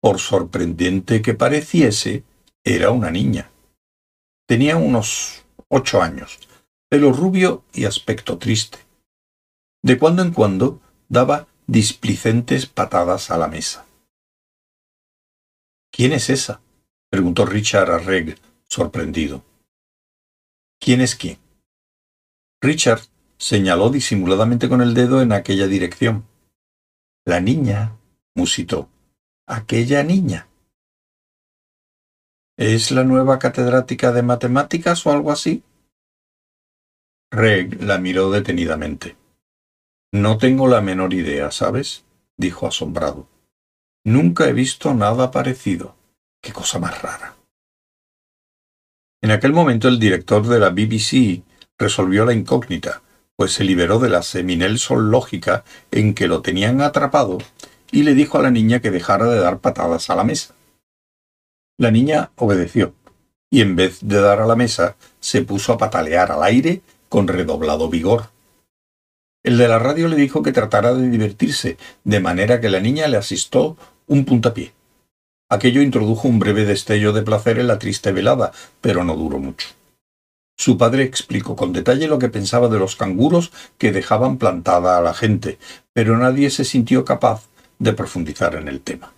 [0.00, 2.22] Por sorprendente que pareciese,
[2.64, 3.50] era una niña.
[4.46, 6.38] Tenía unos ocho años,
[6.88, 8.78] pelo rubio y aspecto triste.
[9.82, 13.84] De cuando en cuando daba displicentes patadas a la mesa.
[15.92, 16.60] ¿Quién es esa?
[17.10, 19.42] preguntó Richard a Reg, sorprendido.
[20.78, 21.38] ¿Quién es quién?
[22.62, 23.09] Richard
[23.40, 26.26] señaló disimuladamente con el dedo en aquella dirección.
[27.24, 27.96] La niña,
[28.34, 28.88] musitó.
[29.46, 30.48] Aquella niña.
[32.58, 35.64] ¿Es la nueva catedrática de matemáticas o algo así?
[37.30, 39.16] Reg la miró detenidamente.
[40.12, 42.04] No tengo la menor idea, ¿sabes?
[42.36, 43.26] dijo asombrado.
[44.04, 45.96] Nunca he visto nada parecido.
[46.42, 47.36] Qué cosa más rara.
[49.22, 51.42] En aquel momento el director de la BBC
[51.78, 53.02] resolvió la incógnita,
[53.40, 57.38] pues se liberó de la seminelson lógica en que lo tenían atrapado
[57.90, 60.54] y le dijo a la niña que dejara de dar patadas a la mesa.
[61.78, 62.92] La niña obedeció,
[63.50, 67.28] y en vez de dar a la mesa, se puso a patalear al aire con
[67.28, 68.24] redoblado vigor.
[69.42, 73.08] El de la radio le dijo que tratara de divertirse, de manera que la niña
[73.08, 74.74] le asistó un puntapié.
[75.48, 79.68] Aquello introdujo un breve destello de placer en la triste velada, pero no duró mucho.
[80.60, 85.00] Su padre explicó con detalle lo que pensaba de los canguros que dejaban plantada a
[85.00, 85.58] la gente,
[85.94, 89.14] pero nadie se sintió capaz de profundizar en el tema.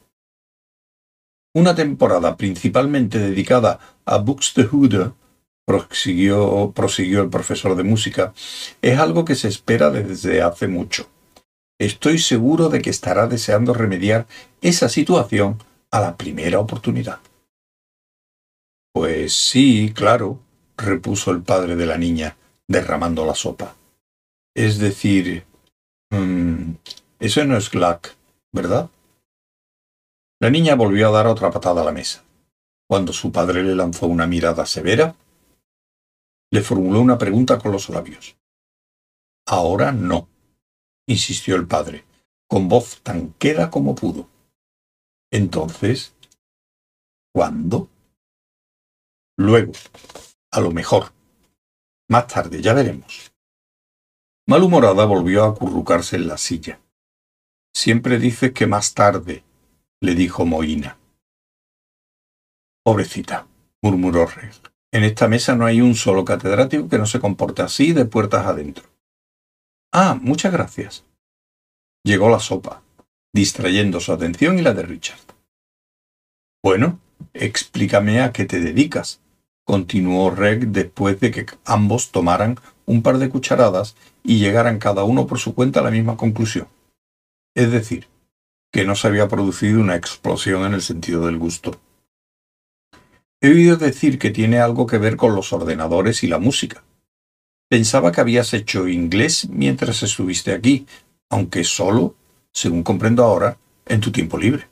[1.52, 5.14] Una temporada principalmente dedicada a Buxtehude,
[5.66, 8.32] prosiguió, prosiguió el profesor de música,
[8.80, 11.08] es algo que se espera desde hace mucho.
[11.76, 14.28] Estoy seguro de que estará deseando remediar
[14.60, 15.58] esa situación
[15.90, 17.18] a la primera oportunidad.
[18.92, 20.38] Pues sí, claro,
[20.82, 22.36] repuso el padre de la niña,
[22.68, 23.76] derramando la sopa.
[24.54, 25.44] Es decir,
[26.10, 26.72] mmm,
[27.18, 28.16] eso no es Glack,
[28.52, 28.90] ¿verdad?
[30.40, 32.24] La niña volvió a dar otra patada a la mesa.
[32.88, 35.14] Cuando su padre le lanzó una mirada severa,
[36.50, 38.36] le formuló una pregunta con los labios.
[39.46, 40.28] Ahora no,
[41.06, 42.04] insistió el padre,
[42.48, 44.28] con voz tan queda como pudo.
[45.32, 46.14] Entonces,
[47.32, 47.88] ¿cuándo?
[49.38, 49.72] Luego,
[50.52, 51.12] a lo mejor.
[52.08, 53.32] Más tarde, ya veremos.
[54.46, 56.80] Malhumorada volvió a acurrucarse en la silla.
[57.74, 59.44] Siempre dices que más tarde,
[60.00, 60.98] le dijo Moina.
[62.84, 63.46] Pobrecita,
[63.80, 64.52] murmuró Reg.
[64.92, 68.44] En esta mesa no hay un solo catedrático que no se comporte así de puertas
[68.44, 68.84] adentro.
[69.90, 71.04] Ah, muchas gracias.
[72.04, 72.82] Llegó la sopa,
[73.32, 75.20] distrayendo su atención y la de Richard.
[76.62, 77.00] Bueno,
[77.32, 79.21] explícame a qué te dedicas,
[79.64, 85.26] continuó Reg después de que ambos tomaran un par de cucharadas y llegaran cada uno
[85.26, 86.68] por su cuenta a la misma conclusión.
[87.54, 88.08] Es decir,
[88.72, 91.80] que no se había producido una explosión en el sentido del gusto.
[93.40, 96.82] He oído decir que tiene algo que ver con los ordenadores y la música.
[97.68, 100.86] Pensaba que habías hecho inglés mientras estuviste aquí,
[101.28, 102.14] aunque solo,
[102.52, 104.68] según comprendo ahora, en tu tiempo libre.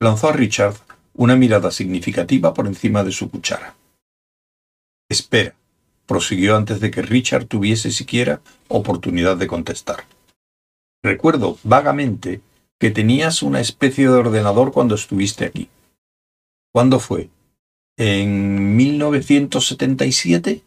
[0.00, 0.76] Lanzó a Richard
[1.14, 3.74] una mirada significativa por encima de su cuchara.
[5.08, 5.54] Espera,
[6.06, 10.04] prosiguió antes de que Richard tuviese siquiera oportunidad de contestar.
[11.02, 12.40] Recuerdo vagamente
[12.78, 15.68] que tenías una especie de ordenador cuando estuviste aquí.
[16.72, 17.28] ¿Cuándo fue?
[17.96, 20.62] ¿En 1977?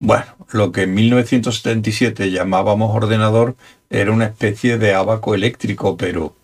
[0.00, 3.56] Bueno, lo que en 1977 llamábamos ordenador
[3.88, 6.34] era una especie de abaco eléctrico, pero...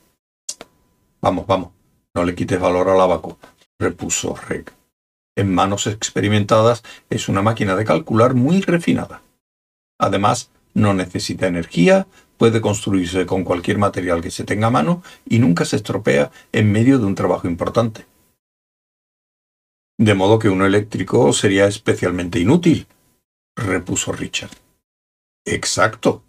[1.21, 1.71] Vamos, vamos,
[2.15, 3.39] no le quites valor al abaco,
[3.79, 4.73] repuso Reg.
[5.37, 9.23] En manos experimentadas es una máquina de calcular muy refinada.
[9.99, 15.39] Además, no necesita energía, puede construirse con cualquier material que se tenga a mano y
[15.39, 18.07] nunca se estropea en medio de un trabajo importante.
[19.99, 22.87] De modo que uno eléctrico sería especialmente inútil,
[23.55, 24.57] repuso Richard.
[25.45, 26.23] Exacto,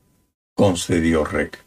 [0.56, 1.58] concedió Reg.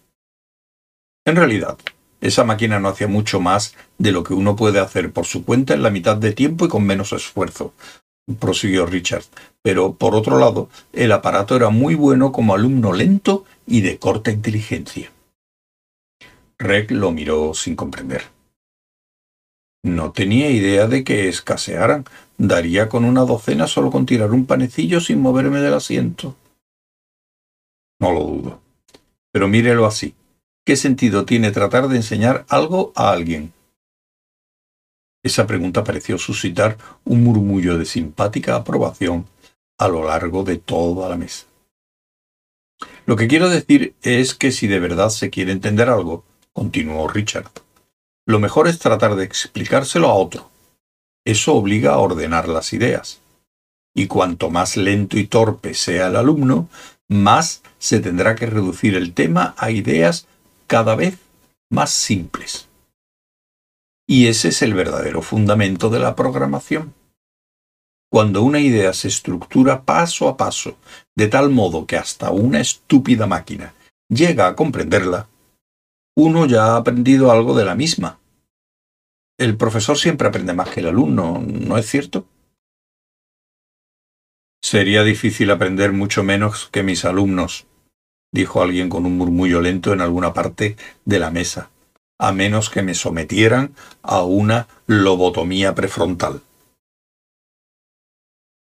[1.24, 1.78] En realidad,
[2.24, 5.74] esa máquina no hacía mucho más de lo que uno puede hacer por su cuenta
[5.74, 7.74] en la mitad de tiempo y con menos esfuerzo,
[8.38, 9.24] prosiguió Richard,
[9.60, 14.30] pero por otro lado, el aparato era muy bueno como alumno lento y de corta
[14.30, 15.12] inteligencia.
[16.58, 18.22] Reg lo miró sin comprender.
[19.82, 22.06] No tenía idea de que escasearan.
[22.38, 26.36] Daría con una docena solo con tirar un panecillo sin moverme del asiento.
[28.00, 28.60] No lo dudo.
[29.30, 30.14] Pero mírelo así.
[30.66, 33.52] ¿Qué sentido tiene tratar de enseñar algo a alguien?
[35.22, 39.26] Esa pregunta pareció suscitar un murmullo de simpática aprobación
[39.78, 41.44] a lo largo de toda la mesa.
[43.04, 47.50] Lo que quiero decir es que si de verdad se quiere entender algo, continuó Richard,
[48.26, 50.50] lo mejor es tratar de explicárselo a otro.
[51.26, 53.20] Eso obliga a ordenar las ideas.
[53.94, 56.68] Y cuanto más lento y torpe sea el alumno,
[57.06, 60.26] más se tendrá que reducir el tema a ideas
[60.66, 61.18] cada vez
[61.70, 62.68] más simples.
[64.06, 66.94] Y ese es el verdadero fundamento de la programación.
[68.10, 70.76] Cuando una idea se estructura paso a paso,
[71.16, 73.74] de tal modo que hasta una estúpida máquina
[74.08, 75.28] llega a comprenderla,
[76.16, 78.20] uno ya ha aprendido algo de la misma.
[79.36, 82.24] El profesor siempre aprende más que el alumno, ¿no es cierto?
[84.62, 87.66] Sería difícil aprender mucho menos que mis alumnos,
[88.34, 91.70] dijo alguien con un murmullo lento en alguna parte de la mesa,
[92.18, 96.42] a menos que me sometieran a una lobotomía prefrontal.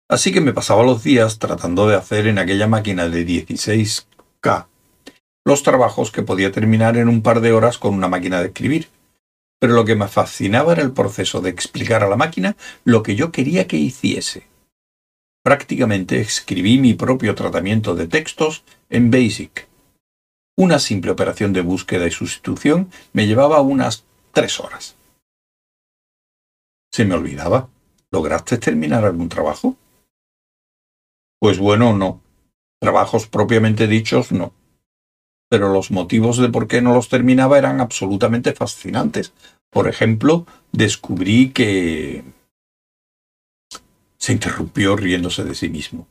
[0.09, 4.67] Así que me pasaba los días tratando de hacer en aquella máquina de 16K
[5.45, 8.89] los trabajos que podía terminar en un par de horas con una máquina de escribir.
[9.61, 13.15] Pero lo que me fascinaba era el proceso de explicar a la máquina lo que
[13.15, 14.47] yo quería que hiciese.
[15.43, 19.69] Prácticamente escribí mi propio tratamiento de textos en BASIC.
[20.59, 24.97] Una simple operación de búsqueda y sustitución me llevaba unas tres horas.
[26.93, 27.69] Se me olvidaba.
[28.11, 29.77] ¿Lograste terminar algún trabajo?
[31.39, 32.21] Pues bueno, no.
[32.81, 34.53] Trabajos propiamente dichos, no
[35.51, 39.33] pero los motivos de por qué no los terminaba eran absolutamente fascinantes.
[39.69, 42.23] Por ejemplo, descubrí que...
[44.17, 46.07] Se interrumpió riéndose de sí mismo.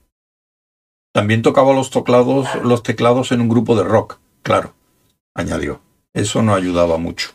[1.14, 4.74] También tocaba los, teclados, los teclados en un grupo de rock, claro,
[5.34, 5.82] añadió.
[6.14, 7.32] Eso no ayudaba mucho.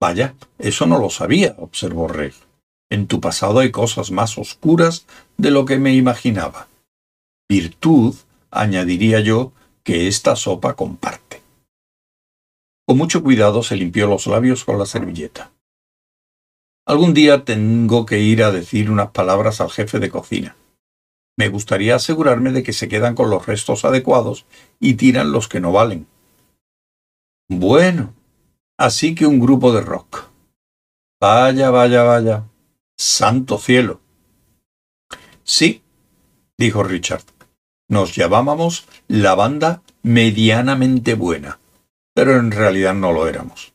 [0.00, 2.34] Vaya, eso no lo sabía, observó Reg.
[2.90, 5.06] En tu pasado hay cosas más oscuras
[5.36, 6.68] de lo que me imaginaba.
[7.48, 8.14] Virtud,
[8.50, 9.52] añadiría yo,
[9.82, 11.42] que esta sopa comparte.
[12.86, 15.50] Con mucho cuidado se limpió los labios con la servilleta.
[16.86, 20.56] Algún día tengo que ir a decir unas palabras al jefe de cocina.
[21.36, 24.46] Me gustaría asegurarme de que se quedan con los restos adecuados
[24.80, 26.06] y tiran los que no valen.
[27.48, 28.14] Bueno,
[28.78, 30.30] así que un grupo de rock.
[31.20, 32.44] Vaya, vaya, vaya.
[32.96, 34.00] Santo cielo.
[35.44, 35.82] Sí,
[36.58, 37.22] dijo Richard.
[37.88, 41.60] Nos llamábamos la banda medianamente buena,
[42.14, 43.74] pero en realidad no lo éramos.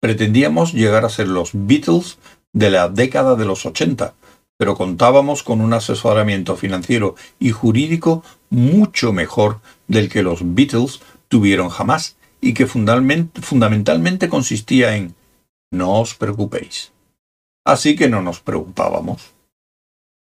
[0.00, 2.18] Pretendíamos llegar a ser los Beatles
[2.52, 4.14] de la década de los 80,
[4.56, 11.68] pero contábamos con un asesoramiento financiero y jurídico mucho mejor del que los Beatles tuvieron
[11.68, 15.14] jamás y que fundamentalmente consistía en
[15.72, 16.92] no os preocupéis.
[17.66, 19.34] Así que no nos preocupábamos.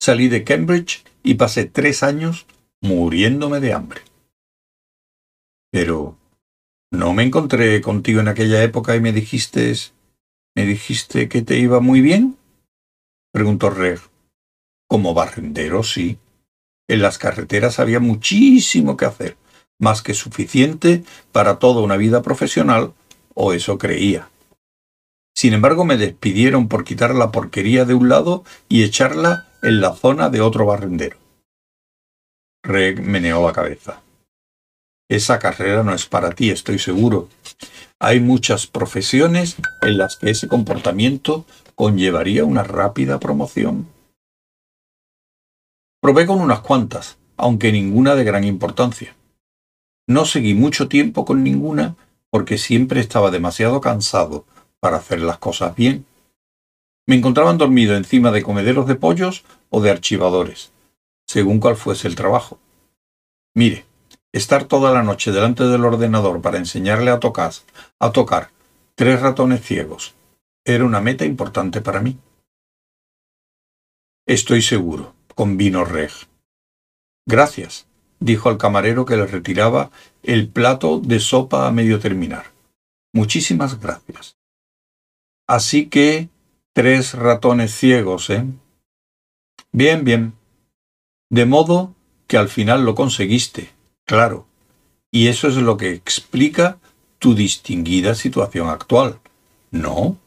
[0.00, 2.46] Salí de Cambridge y pasé tres años
[2.80, 4.00] muriéndome de hambre.
[5.70, 6.16] Pero,
[6.90, 9.74] ¿no me encontré contigo en aquella época y me dijiste...
[10.56, 12.36] me dijiste que te iba muy bien?
[13.32, 14.00] preguntó Reg.
[14.88, 16.18] Como barrendero, sí.
[16.88, 19.36] En las carreteras había muchísimo que hacer,
[19.78, 22.94] más que suficiente para toda una vida profesional,
[23.34, 24.30] o eso creía.
[25.34, 29.94] Sin embargo, me despidieron por quitar la porquería de un lado y echarla en la
[29.94, 31.18] zona de otro barrendero.
[32.62, 34.00] Reg meneó la cabeza.
[35.08, 37.28] Esa carrera no es para ti, estoy seguro.
[37.98, 43.88] Hay muchas profesiones en las que ese comportamiento conllevaría una rápida promoción.
[46.06, 49.16] Probé con unas cuantas, aunque ninguna de gran importancia.
[50.06, 51.96] No seguí mucho tiempo con ninguna
[52.30, 54.44] porque siempre estaba demasiado cansado
[54.78, 56.06] para hacer las cosas bien.
[57.08, 60.70] Me encontraban dormido encima de comederos de pollos o de archivadores
[61.26, 62.60] según cuál fuese el trabajo.
[63.56, 63.84] Mire,
[64.30, 67.50] estar toda la noche delante del ordenador para enseñarle a tocar,
[67.98, 68.52] a tocar
[68.94, 70.14] tres ratones ciegos
[70.64, 72.16] era una meta importante para mí.
[74.24, 76.10] Estoy seguro, convino Reg.
[77.28, 77.86] Gracias,
[78.18, 79.90] dijo al camarero que le retiraba
[80.22, 82.46] el plato de sopa a medio terminar.
[83.12, 84.36] Muchísimas gracias.
[85.46, 86.28] Así que
[86.72, 88.44] tres ratones ciegos, ¿eh?
[89.72, 90.34] Bien, bien.
[91.30, 91.94] De modo
[92.26, 93.70] que al final lo conseguiste,
[94.04, 94.46] claro.
[95.10, 96.78] Y eso es lo que explica
[97.18, 99.20] tu distinguida situación actual,
[99.70, 100.18] ¿no?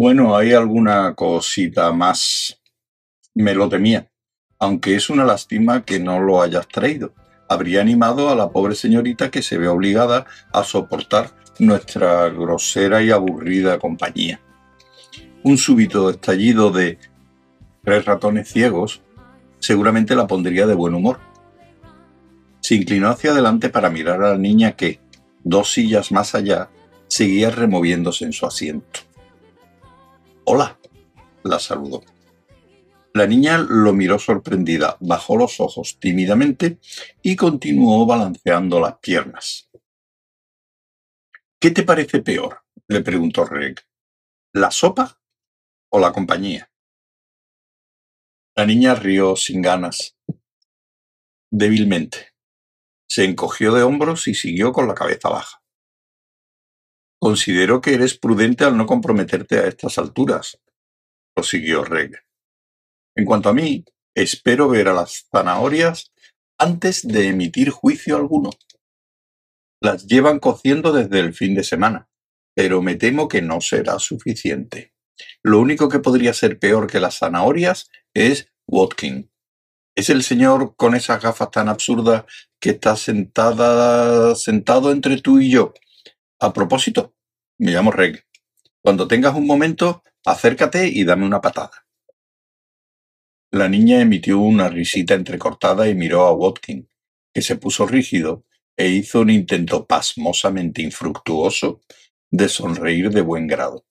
[0.00, 2.60] Bueno, hay alguna cosita más.
[3.34, 4.08] Me lo temía,
[4.60, 7.14] aunque es una lástima que no lo hayas traído.
[7.48, 13.10] Habría animado a la pobre señorita que se ve obligada a soportar nuestra grosera y
[13.10, 14.40] aburrida compañía.
[15.42, 17.00] Un súbito estallido de
[17.82, 19.02] tres ratones ciegos
[19.58, 21.18] seguramente la pondría de buen humor.
[22.60, 25.00] Se inclinó hacia adelante para mirar a la niña que,
[25.42, 26.70] dos sillas más allá,
[27.08, 29.07] seguía removiéndose en su asiento.
[30.50, 30.80] Hola,
[31.44, 32.02] la saludó.
[33.12, 36.78] La niña lo miró sorprendida, bajó los ojos tímidamente
[37.20, 39.68] y continuó balanceando las piernas.
[41.60, 42.62] ¿Qué te parece peor?
[42.86, 43.76] le preguntó Reg.
[44.54, 45.20] ¿La sopa
[45.90, 46.72] o la compañía?
[48.56, 50.16] La niña rió sin ganas,
[51.50, 52.28] débilmente.
[53.06, 55.62] Se encogió de hombros y siguió con la cabeza baja.
[57.20, 60.60] Considero que eres prudente al no comprometerte a estas alturas,
[61.34, 62.24] prosiguió Reg.
[63.16, 66.12] En cuanto a mí, espero ver a las zanahorias
[66.58, 68.50] antes de emitir juicio alguno.
[69.80, 72.08] Las llevan cociendo desde el fin de semana,
[72.54, 74.94] pero me temo que no será suficiente.
[75.42, 79.30] Lo único que podría ser peor que las zanahorias es Watkin.
[79.96, 82.24] Es el señor con esas gafas tan absurdas
[82.60, 85.74] que está sentada, sentado entre tú y yo,
[86.40, 87.14] a propósito,
[87.58, 88.24] me llamo Reg.
[88.80, 91.86] Cuando tengas un momento, acércate y dame una patada.
[93.50, 96.88] La niña emitió una risita entrecortada y miró a Watkin,
[97.32, 98.44] que se puso rígido
[98.76, 101.80] e hizo un intento pasmosamente infructuoso
[102.30, 103.86] de sonreír de buen grado.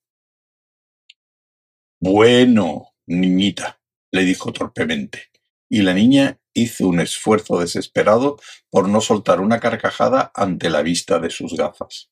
[1.99, 3.81] Bueno, niñita,
[4.11, 5.31] le dijo torpemente,
[5.69, 8.37] y la niña hizo un esfuerzo desesperado
[8.69, 12.09] por no soltar una carcajada ante la vista de sus gafas.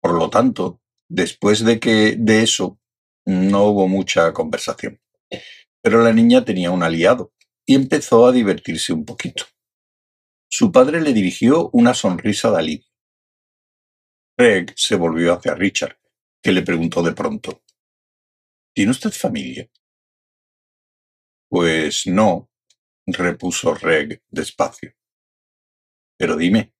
[0.00, 2.78] Por lo tanto, después de que de eso
[3.26, 5.00] no hubo mucha conversación.
[5.82, 7.32] Pero la niña tenía un aliado
[7.66, 9.44] y empezó a divertirse un poquito.
[10.48, 12.86] Su padre le dirigió una sonrisa de alivio.
[14.36, 15.98] Greg se volvió hacia Richard,
[16.42, 17.62] que le preguntó de pronto,
[18.72, 19.68] ¿Tiene usted familia?
[21.48, 22.48] Pues no,
[23.06, 24.94] repuso Reg despacio.
[26.16, 26.72] Pero dime,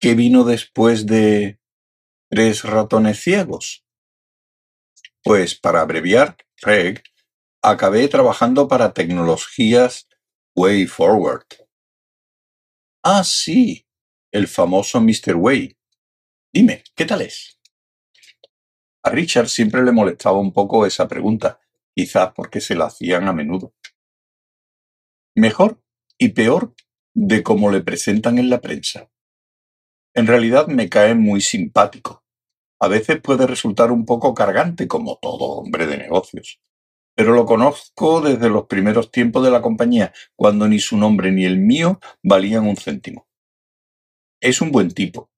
[0.00, 1.60] ¿qué vino después de
[2.28, 3.84] tres ratones ciegos?
[5.22, 7.02] Pues para abreviar, Reg,
[7.62, 10.08] acabé trabajando para tecnologías
[10.54, 11.46] Way Forward.
[13.02, 13.86] Ah, sí,
[14.32, 15.36] el famoso Mr.
[15.36, 15.76] Way.
[16.52, 17.58] Dime, ¿qué tal es?
[19.02, 21.60] A Richard siempre le molestaba un poco esa pregunta,
[21.94, 23.74] quizás porque se la hacían a menudo.
[25.34, 25.82] Mejor
[26.18, 26.74] y peor
[27.14, 29.10] de cómo le presentan en la prensa.
[30.14, 32.24] En realidad me cae muy simpático.
[32.80, 36.60] A veces puede resultar un poco cargante, como todo hombre de negocios.
[37.14, 41.44] Pero lo conozco desde los primeros tiempos de la compañía, cuando ni su nombre ni
[41.44, 43.26] el mío valían un céntimo.
[44.40, 45.30] Es un buen tipo,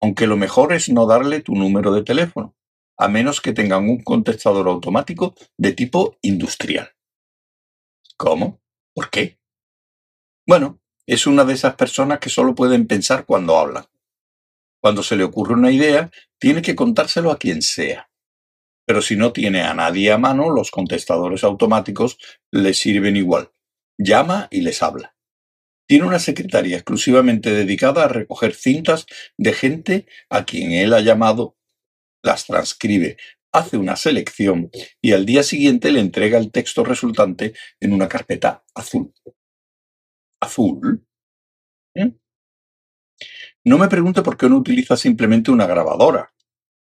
[0.00, 2.56] aunque lo mejor es no darle tu número de teléfono,
[2.96, 6.90] a menos que tengan un contestador automático de tipo industrial.
[8.16, 8.60] ¿Cómo?
[8.94, 9.38] ¿Por qué?
[10.46, 13.84] Bueno, es una de esas personas que solo pueden pensar cuando hablan.
[14.80, 18.10] Cuando se le ocurre una idea, tiene que contárselo a quien sea.
[18.86, 22.18] Pero si no tiene a nadie a mano, los contestadores automáticos
[22.50, 23.50] le sirven igual.
[23.98, 25.14] Llama y les habla.
[25.88, 29.06] Tiene una secretaria exclusivamente dedicada a recoger cintas
[29.36, 31.56] de gente a quien él ha llamado,
[32.22, 33.16] las transcribe,
[33.52, 34.70] hace una selección
[35.00, 39.12] y al día siguiente le entrega el texto resultante en una carpeta azul.
[40.40, 41.06] ¿Azul?
[41.94, 42.12] ¿Eh?
[43.68, 46.32] No me pregunte por qué no utiliza simplemente una grabadora,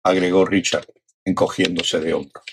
[0.04, 0.86] agregó Richard,
[1.24, 2.44] encogiéndose de hombros.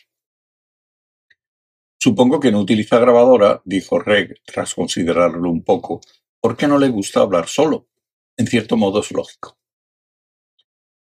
[2.00, 6.00] Supongo que no utiliza grabadora, dijo Reg, tras considerarlo un poco,
[6.40, 7.90] porque no le gusta hablar solo.
[8.38, 9.60] En cierto modo es lógico.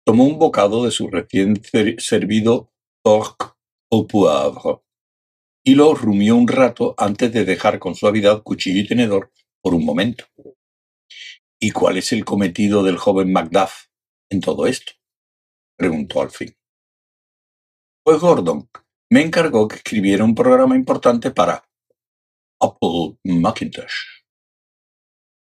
[0.06, 1.60] Tomó un bocado de su recién
[1.98, 2.72] servido
[3.02, 3.58] porc
[3.90, 4.82] au poivre
[5.64, 9.32] y lo rumió un rato antes de dejar con suavidad cuchillo y tenedor
[9.64, 10.26] por un momento.
[11.66, 13.88] ¿Y cuál es el cometido del joven Macduff
[14.30, 14.94] en todo esto?
[15.76, 16.56] preguntó al fin.
[18.04, 18.70] Pues Gordon
[19.10, 21.68] me encargó que escribiera un programa importante para
[22.62, 23.96] Apple Macintosh.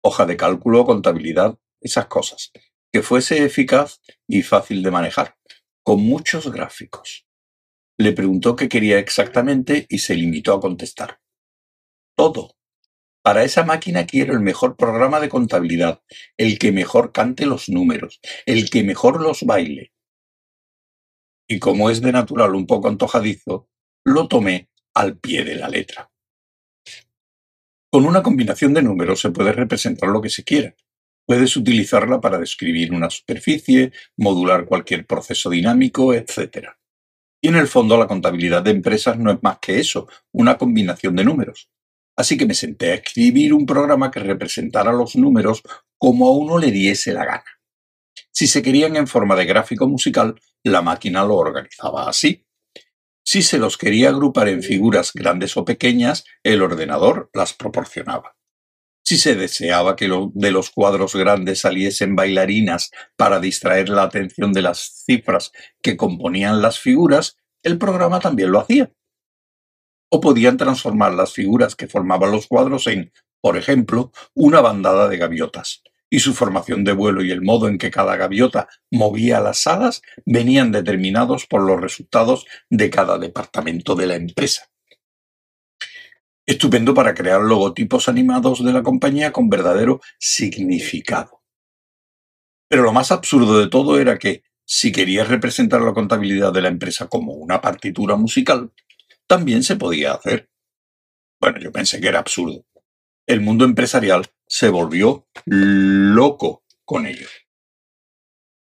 [0.01, 2.53] Hoja de cálculo, contabilidad, esas cosas.
[2.93, 5.35] Que fuese eficaz y fácil de manejar,
[5.83, 7.27] con muchos gráficos.
[7.99, 11.19] Le preguntó qué quería exactamente y se limitó a contestar.
[12.15, 12.55] Todo.
[13.23, 16.01] Para esa máquina quiero el mejor programa de contabilidad,
[16.37, 19.93] el que mejor cante los números, el que mejor los baile.
[21.47, 23.69] y como es de natural un poco antojadizo,
[24.05, 26.09] lo tomé al pie de la letra.
[27.91, 30.75] Con una combinación de números se puede representar lo que se quiera.
[31.27, 36.69] Puedes utilizarla para describir una superficie, modular cualquier proceso dinámico, etc.
[37.41, 41.15] Y en el fondo la contabilidad de empresas no es más que eso, una combinación
[41.15, 41.69] de números.
[42.15, 45.63] Así que me senté a escribir un programa que representara los números
[45.97, 47.45] como a uno le diese la gana.
[48.31, 52.45] Si se querían en forma de gráfico musical, la máquina lo organizaba así.
[53.25, 58.35] Si se los quería agrupar en figuras grandes o pequeñas, el ordenador las proporcionaba.
[59.05, 64.61] Si se deseaba que de los cuadros grandes saliesen bailarinas para distraer la atención de
[64.61, 65.51] las cifras
[65.81, 68.91] que componían las figuras, el programa también lo hacía.
[70.15, 73.11] O podían transformar las figuras que formaban los cuadros en,
[73.41, 77.79] por ejemplo, una bandada de gaviotas, y su formación de vuelo y el modo en
[77.79, 84.05] que cada gaviota movía las alas venían determinados por los resultados de cada departamento de
[84.05, 84.69] la empresa.
[86.45, 91.41] Estupendo para crear logotipos animados de la compañía con verdadero significado.
[92.69, 96.69] Pero lo más absurdo de todo era que, si querías representar la contabilidad de la
[96.69, 98.71] empresa como una partitura musical,
[99.27, 100.49] también se podía hacer.
[101.39, 102.65] Bueno, yo pensé que era absurdo.
[103.27, 107.27] El mundo empresarial se volvió loco con ello.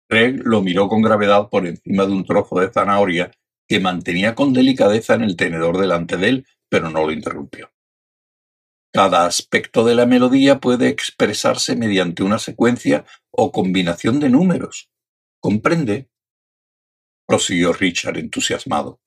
[0.10, 3.32] Reg lo miró con gravedad por encima de un trozo de zanahoria
[3.68, 7.72] que mantenía con delicadeza en el tenedor delante de él, pero no lo interrumpió.
[8.94, 14.90] Cada aspecto de la melodía puede expresarse mediante una secuencia o combinación de números.
[15.40, 16.10] ¿Comprende?
[17.28, 19.02] prosiguió Richard entusiasmado.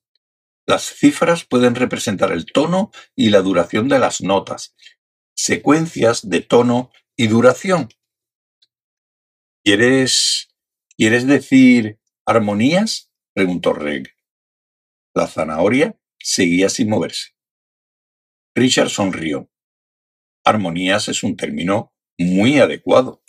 [0.71, 4.77] Las cifras pueden representar el tono y la duración de las notas,
[5.35, 7.89] secuencias de tono y duración.
[9.65, 10.55] ¿Quieres,
[10.97, 13.11] ¿quieres decir armonías?
[13.35, 14.15] preguntó Reg.
[15.13, 17.31] La zanahoria seguía sin moverse.
[18.55, 19.51] Richard sonrió.
[20.45, 23.25] Armonías es un término muy adecuado.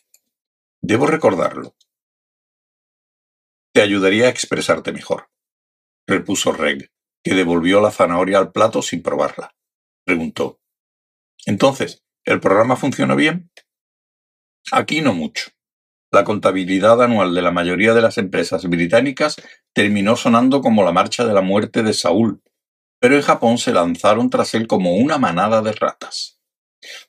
[0.80, 1.76] Debo recordarlo.
[3.74, 5.32] Te ayudaría a expresarte mejor,
[6.06, 6.92] repuso Reg,
[7.24, 9.54] que devolvió la zanahoria al plato sin probarla.
[10.06, 10.60] Preguntó.
[11.46, 13.52] Entonces, ¿el programa funciona bien?
[14.72, 15.52] Aquí no mucho.
[16.12, 19.38] La contabilidad anual de la mayoría de las empresas británicas
[19.74, 22.42] terminó sonando como la marcha de la muerte de Saúl,
[23.00, 26.40] pero en Japón se lanzaron tras él como una manada de ratas.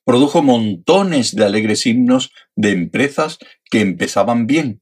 [0.05, 3.39] Produjo montones de alegres himnos de empresas
[3.71, 4.82] que empezaban bien,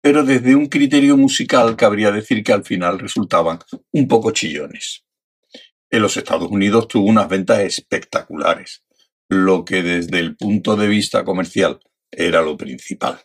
[0.00, 3.58] pero desde un criterio musical cabría decir que al final resultaban
[3.92, 5.04] un poco chillones.
[5.90, 8.84] En los Estados Unidos tuvo unas ventas espectaculares,
[9.28, 11.80] lo que desde el punto de vista comercial
[12.10, 13.20] era lo principal.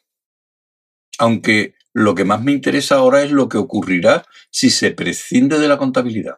[1.19, 5.67] Aunque lo que más me interesa ahora es lo que ocurrirá si se prescinde de
[5.67, 6.38] la contabilidad.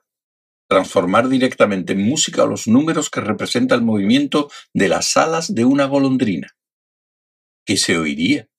[0.68, 5.86] Transformar directamente en música los números que representa el movimiento de las alas de una
[5.86, 6.58] golondrina.
[7.66, 8.50] ¿Qué se oiría?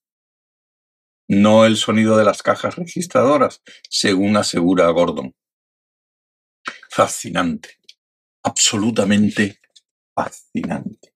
[1.29, 5.35] No el sonido de las cajas registradoras, según asegura Gordon,
[6.97, 7.79] Fascinante.
[8.43, 9.61] Absolutamente
[10.15, 11.15] fascinante.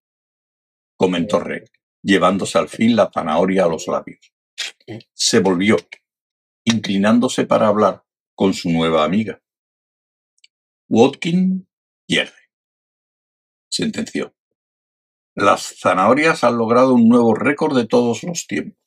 [0.95, 1.71] Comentó Reg,
[2.03, 4.31] llevándose al fin la zanahoria a los labios.
[5.13, 5.77] Se volvió,
[6.65, 8.03] inclinándose para hablar
[8.35, 9.41] con su nueva amiga.
[10.87, 11.67] Watkin
[12.05, 12.51] pierde.
[13.71, 14.35] Sentenció.
[15.33, 18.80] Las zanahorias han logrado un nuevo récord de todos los tiempos.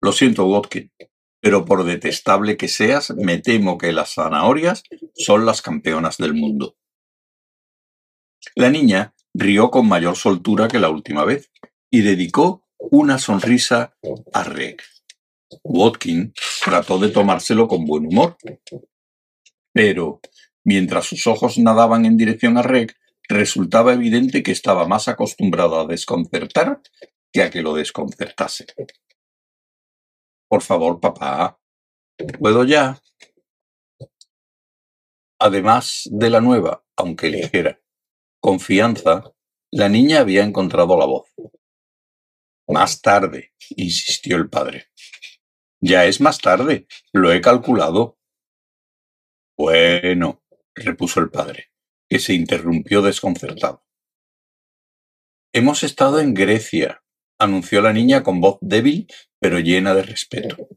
[0.00, 0.92] Lo siento, Watkin,
[1.40, 4.82] pero por detestable que seas, me temo que las zanahorias
[5.14, 6.76] son las campeonas del mundo.
[8.54, 11.50] La niña rió con mayor soltura que la última vez
[11.90, 13.96] y dedicó una sonrisa
[14.32, 14.78] a Reg.
[15.62, 16.32] Watkin
[16.64, 18.36] trató de tomárselo con buen humor,
[19.72, 20.20] pero
[20.64, 22.94] mientras sus ojos nadaban en dirección a Reg,
[23.28, 26.80] resultaba evidente que estaba más acostumbrado a desconcertar
[27.32, 28.66] que a que lo desconcertase.
[30.48, 31.60] Por favor, papá,
[32.38, 32.98] ¿puedo ya?
[35.38, 37.80] Además de la nueva, aunque ligera,
[38.40, 39.34] confianza,
[39.70, 41.28] la niña había encontrado la voz.
[42.66, 44.86] Más tarde, insistió el padre.
[45.80, 48.18] Ya es más tarde, lo he calculado.
[49.56, 50.42] Bueno,
[50.74, 51.72] repuso el padre,
[52.08, 53.84] que se interrumpió desconcertado.
[55.52, 57.04] Hemos estado en Grecia,
[57.38, 59.06] anunció la niña con voz débil
[59.40, 60.68] pero llena de respeto.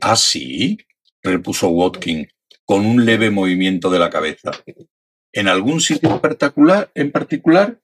[0.00, 0.78] ¿Ah, sí?
[1.22, 2.28] repuso Watkin,
[2.64, 4.50] con un leve movimiento de la cabeza.
[5.32, 7.80] ¿En algún sitio particular, en particular?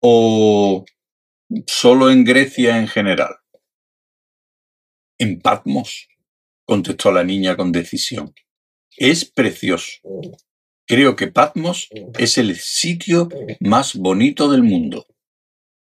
[0.00, 0.84] ¿O
[1.66, 3.34] solo en Grecia en general?
[5.18, 6.08] En Patmos,
[6.64, 8.32] contestó la niña con decisión.
[8.96, 10.00] Es precioso.
[10.86, 13.28] Creo que Patmos es el sitio
[13.60, 15.06] más bonito del mundo.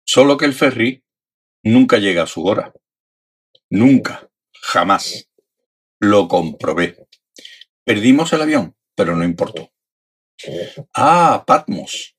[0.04, 1.04] Solo que el ferry
[1.62, 2.72] nunca llega a su hora.
[3.70, 4.28] Nunca,
[4.62, 5.28] jamás.
[6.00, 7.06] Lo comprobé.
[7.84, 9.72] Perdimos el avión, pero no importó.
[10.94, 12.16] Ah, Patmos.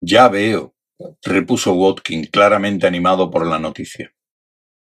[0.00, 0.74] Ya veo,
[1.22, 4.12] repuso Watkin, claramente animado por la noticia.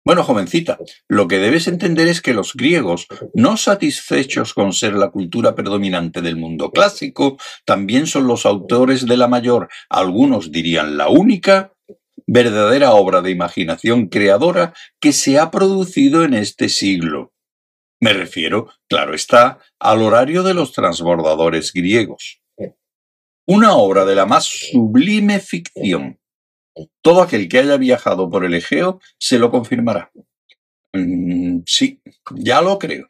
[0.03, 5.11] Bueno, jovencita, lo que debes entender es que los griegos, no satisfechos con ser la
[5.11, 11.07] cultura predominante del mundo clásico, también son los autores de la mayor, algunos dirían la
[11.07, 11.73] única,
[12.33, 17.33] verdadera obra de imaginación creadora que se ha producido en este siglo.
[17.99, 22.41] Me refiero, claro está, al horario de los transbordadores griegos.
[23.45, 26.21] Una obra de la más sublime ficción,
[27.01, 30.09] todo aquel que haya viajado por el Egeo se lo confirmará.
[30.93, 32.01] Mm, sí,
[32.35, 33.09] ya lo creo.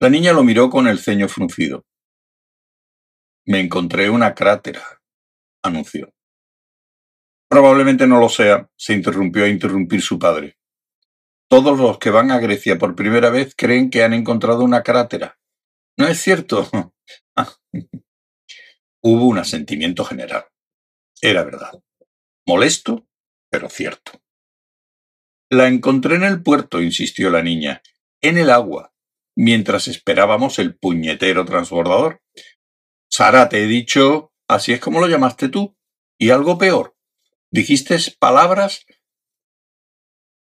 [0.00, 1.86] La niña lo miró con el ceño fruncido.
[3.46, 4.82] Me encontré una crátera,
[5.62, 6.12] anunció.
[7.48, 10.58] Probablemente no lo sea, se interrumpió a interrumpir su padre.
[11.48, 15.38] Todos los que van a Grecia por primera vez creen que han encontrado una crátera.
[15.96, 16.68] ¿No es cierto?
[19.02, 20.44] Hubo un asentimiento general.
[21.22, 21.72] Era verdad.
[22.46, 23.06] Molesto,
[23.50, 24.12] pero cierto.
[25.50, 27.80] La encontré en el puerto, insistió la niña,
[28.20, 28.92] en el agua,
[29.34, 32.20] mientras esperábamos el puñetero transbordador.
[33.10, 35.74] Sara, te he dicho, así es como lo llamaste tú,
[36.18, 36.97] y algo peor.
[37.50, 38.84] Dijiste palabras,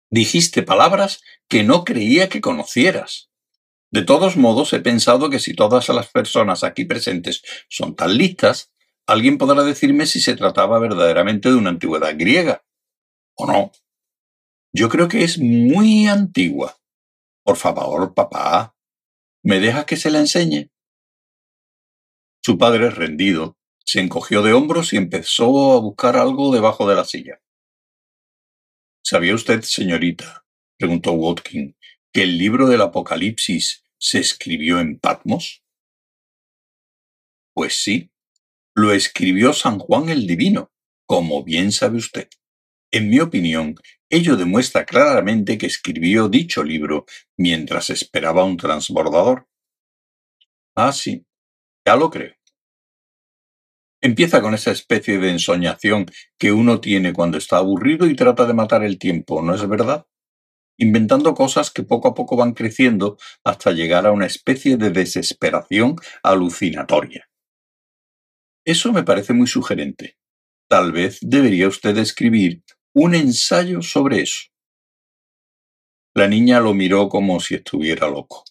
[0.10, 3.30] dijiste palabras que no creía que conocieras.
[3.92, 8.72] De todos modos, he pensado que si todas las personas aquí presentes son tan listas,
[9.08, 12.64] alguien podrá decirme si se trataba verdaderamente de una antigüedad griega
[13.36, 13.72] o no.
[14.74, 16.78] Yo creo que es muy antigua.
[17.44, 18.76] Por favor, papá,
[19.42, 20.70] ¿me dejas que se la enseñe?
[22.42, 23.58] Su padre, rendido,
[23.90, 27.42] se encogió de hombros y empezó a buscar algo debajo de la silla.
[29.04, 30.46] ¿Sabía usted, señorita,
[30.78, 31.76] preguntó Watkin,
[32.14, 35.64] que el libro del Apocalipsis se escribió en Patmos?
[37.56, 38.12] Pues sí,
[38.76, 40.72] lo escribió San Juan el Divino,
[41.08, 42.30] como bien sabe usted.
[42.92, 43.74] En mi opinión,
[44.08, 49.50] ello demuestra claramente que escribió dicho libro mientras esperaba un transbordador.
[50.76, 51.26] Ah, sí,
[51.84, 52.39] ya lo creo.
[54.02, 56.06] Empieza con esa especie de ensoñación
[56.38, 60.06] que uno tiene cuando está aburrido y trata de matar el tiempo, ¿no es verdad?
[60.78, 65.98] Inventando cosas que poco a poco van creciendo hasta llegar a una especie de desesperación
[66.24, 67.30] alucinatoria.
[68.66, 70.18] Eso me parece muy sugerente.
[70.70, 74.50] Tal vez debería usted escribir un ensayo sobre eso.
[76.16, 78.46] La niña lo miró como si estuviera loco.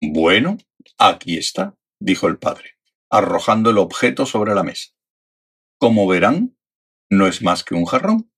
[0.00, 0.56] Bueno,
[0.98, 2.77] aquí está, dijo el padre,
[3.10, 4.90] arrojando el objeto sobre la mesa.
[5.78, 6.56] Como verán,
[7.10, 8.30] no es más que un jarrón.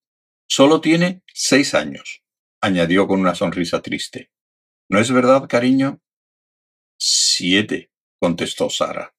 [0.49, 2.23] Solo tiene seis años,
[2.61, 4.31] añadió con una sonrisa triste.
[4.89, 6.01] ¿No es verdad, cariño?
[6.99, 9.15] Siete, contestó Sara.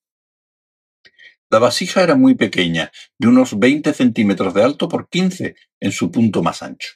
[1.49, 6.11] La vasija era muy pequeña, de unos 20 centímetros de alto por 15 en su
[6.11, 6.93] punto más ancho.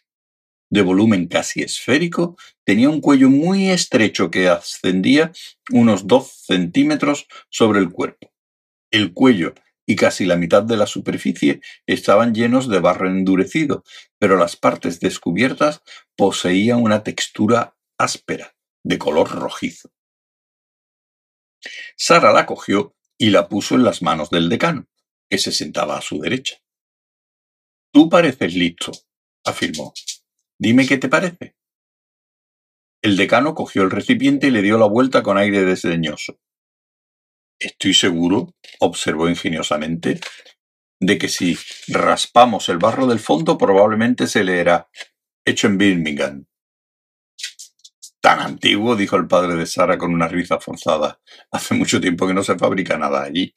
[0.70, 5.32] De volumen casi esférico, tenía un cuello muy estrecho que ascendía
[5.72, 8.35] unos 2 centímetros sobre el cuerpo.
[8.96, 9.54] El cuello
[9.86, 13.84] y casi la mitad de la superficie estaban llenos de barro endurecido,
[14.20, 15.82] pero las partes descubiertas
[16.16, 19.92] poseían una textura áspera, de color rojizo.
[21.98, 24.88] Sara la cogió y la puso en las manos del decano,
[25.30, 26.56] que se sentaba a su derecha.
[27.92, 28.94] Tú pareces listo,
[29.44, 29.94] afirmó.
[30.58, 31.58] Dime qué te parece.
[33.02, 36.40] El decano cogió el recipiente y le dio la vuelta con aire desdeñoso.
[37.60, 40.20] Estoy seguro, observó ingeniosamente,
[41.00, 44.90] de que si raspamos el barro del fondo probablemente se leerá
[45.46, 46.46] hecho en Birmingham.
[48.22, 51.22] Tan antiguo, dijo el padre de Sara con una risa forzada.
[51.52, 53.56] Hace mucho tiempo que no se fabrica nada allí.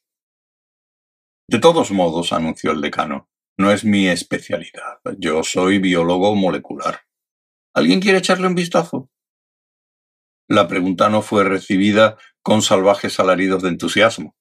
[1.49, 5.01] De todos modos, anunció el decano, no es mi especialidad.
[5.19, 7.01] Yo soy biólogo molecular.
[7.75, 9.11] ¿Alguien quiere echarle un vistazo?
[10.49, 12.19] La pregunta no fue recibida
[12.49, 14.35] con salvajes alaridos de entusiasmo,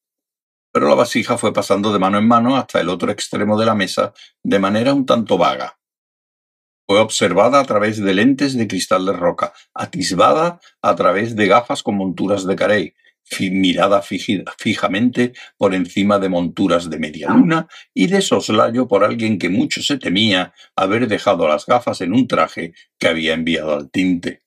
[0.71, 3.75] pero la vasija fue pasando de mano en mano hasta el otro extremo de la
[3.75, 5.77] mesa de manera un tanto vaga.
[6.87, 11.83] Fue observada a través de lentes de cristal de roca, atisbada a través de gafas
[11.83, 12.93] con monturas de carey,
[13.41, 19.49] mirada fijamente por encima de monturas de media luna y de soslayo por alguien que
[19.49, 24.46] mucho se temía haber dejado las gafas en un traje que había enviado al tinte.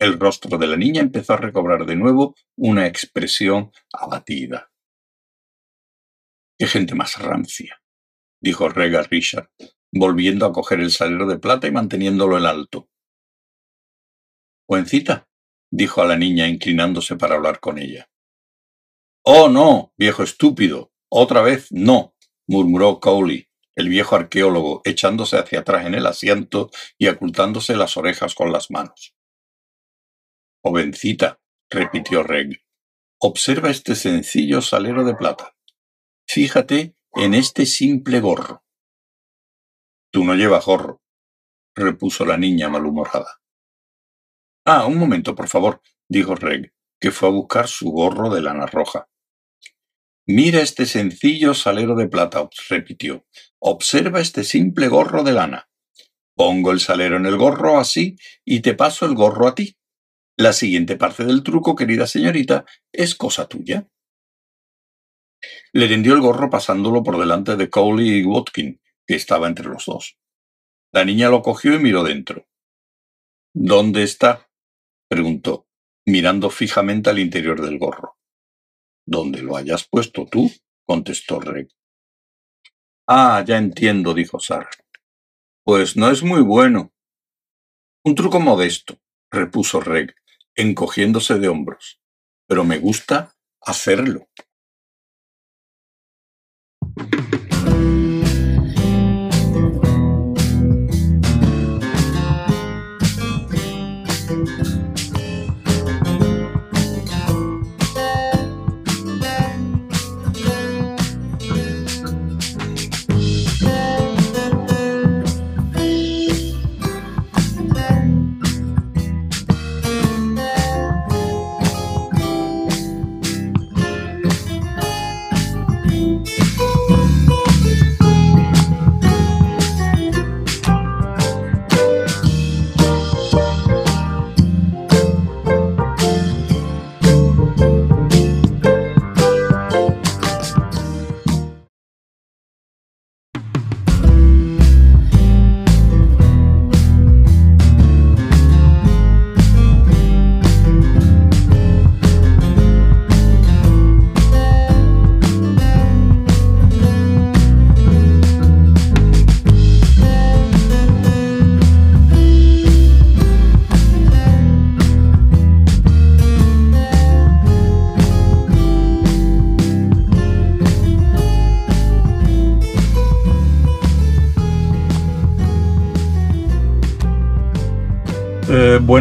[0.00, 4.72] El rostro de la niña empezó a recobrar de nuevo una expresión abatida.
[6.58, 7.82] ¡Qué gente más rancia!
[8.40, 9.50] dijo Rega Richard,
[9.92, 12.88] volviendo a coger el salero de plata y manteniéndolo en alto.
[14.66, 15.28] Buencita,
[15.70, 18.08] dijo a la niña inclinándose para hablar con ella.
[19.22, 20.94] Oh, no, viejo estúpido.
[21.10, 22.14] Otra vez no,
[22.46, 28.34] murmuró Cowley, el viejo arqueólogo, echándose hacia atrás en el asiento y ocultándose las orejas
[28.34, 29.14] con las manos.
[30.62, 31.40] Jovencita,
[31.70, 32.62] repitió Reg,
[33.18, 35.56] observa este sencillo salero de plata.
[36.26, 38.62] Fíjate en este simple gorro.
[40.12, 41.02] Tú no llevas gorro,
[41.74, 43.40] repuso la niña malhumorada.
[44.66, 48.66] Ah, un momento, por favor, dijo Reg, que fue a buscar su gorro de lana
[48.66, 49.08] roja.
[50.26, 53.26] Mira este sencillo salero de plata, repitió.
[53.58, 55.68] Observa este simple gorro de lana.
[56.36, 59.76] Pongo el salero en el gorro así y te paso el gorro a ti.
[60.40, 63.86] La siguiente parte del truco, querida señorita, es cosa tuya.
[65.74, 69.84] Le tendió el gorro pasándolo por delante de Cowley y Watkin, que estaba entre los
[69.84, 70.16] dos.
[70.94, 72.48] La niña lo cogió y miró dentro.
[73.52, 74.48] ¿Dónde está?
[75.10, 75.66] preguntó,
[76.06, 78.16] mirando fijamente al interior del gorro.
[79.06, 80.50] Donde lo hayas puesto tú,
[80.86, 81.68] contestó Reg.
[83.06, 84.70] Ah, ya entiendo, dijo Sarah.
[85.64, 86.94] Pues no es muy bueno.
[88.06, 88.98] Un truco modesto,
[89.30, 90.14] repuso Reg,
[90.60, 92.00] encogiéndose de hombros.
[92.46, 94.28] Pero me gusta hacerlo.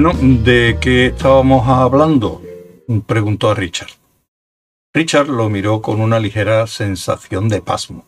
[0.01, 2.41] Bueno, ¿de qué estábamos hablando?
[3.05, 3.89] preguntó a Richard.
[4.93, 8.05] Richard lo miró con una ligera sensación de pasmo.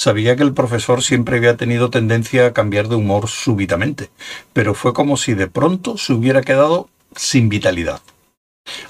[0.00, 4.08] Sabía que el profesor siempre había tenido tendencia a cambiar de humor súbitamente,
[4.54, 8.00] pero fue como si de pronto se hubiera quedado sin vitalidad.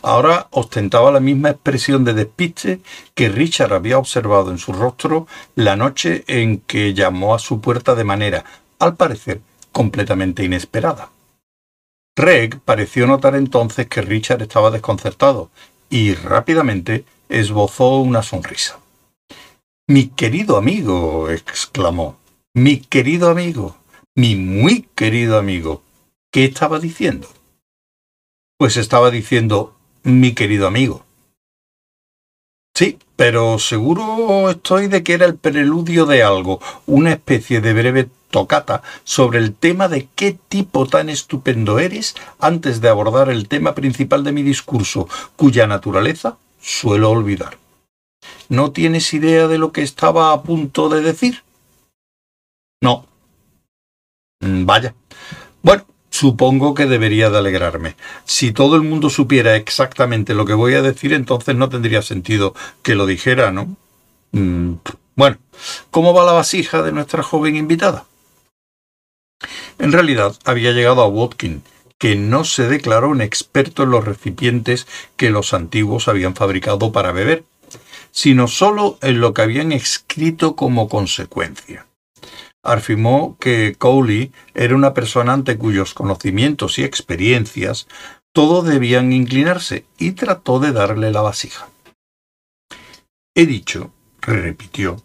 [0.03, 2.79] Ahora ostentaba la misma expresión de despiste
[3.17, 5.27] que Richard había observado en su rostro
[5.57, 8.45] la noche en que llamó a su puerta de manera,
[8.79, 9.41] al parecer,
[9.73, 11.11] completamente inesperada.
[12.19, 15.51] Reg pareció notar entonces que Richard estaba desconcertado
[15.89, 18.81] y rápidamente esbozó una sonrisa.
[19.87, 22.19] Mi querido amigo, exclamó.
[22.55, 23.77] Mi querido amigo,
[24.17, 25.83] mi muy querido amigo.
[26.33, 27.29] ¿Qué estaba diciendo?
[28.59, 31.05] Pues estaba diciendo mi querido amigo.
[32.75, 38.09] Sí, pero seguro estoy de que era el preludio de algo, una especie de breve
[38.31, 43.75] tocata sobre el tema de qué tipo tan estupendo eres antes de abordar el tema
[43.75, 47.59] principal de mi discurso, cuya naturaleza suelo olvidar.
[48.49, 51.43] ¿No tienes idea de lo que estaba a punto de decir?
[52.81, 53.07] No.
[54.41, 54.95] Mm, vaya.
[55.63, 57.97] Bueno, supongo que debería de alegrarme.
[58.25, 62.55] Si todo el mundo supiera exactamente lo que voy a decir, entonces no tendría sentido
[62.83, 63.77] que lo dijera, ¿no?
[64.33, 64.75] Mm,
[65.17, 65.39] bueno,
[65.91, 68.05] ¿cómo va la vasija de nuestra joven invitada?
[69.79, 71.63] En realidad había llegado a Watkin,
[71.99, 74.87] que no se declaró un experto en los recipientes
[75.17, 77.45] que los antiguos habían fabricado para beber,
[78.11, 81.87] sino sólo en lo que habían escrito como consecuencia.
[82.63, 87.87] Afirmó que Cowley era una persona ante cuyos conocimientos y experiencias
[88.33, 91.69] todo debían inclinarse y trató de darle la vasija.
[93.35, 95.03] He dicho, repitió,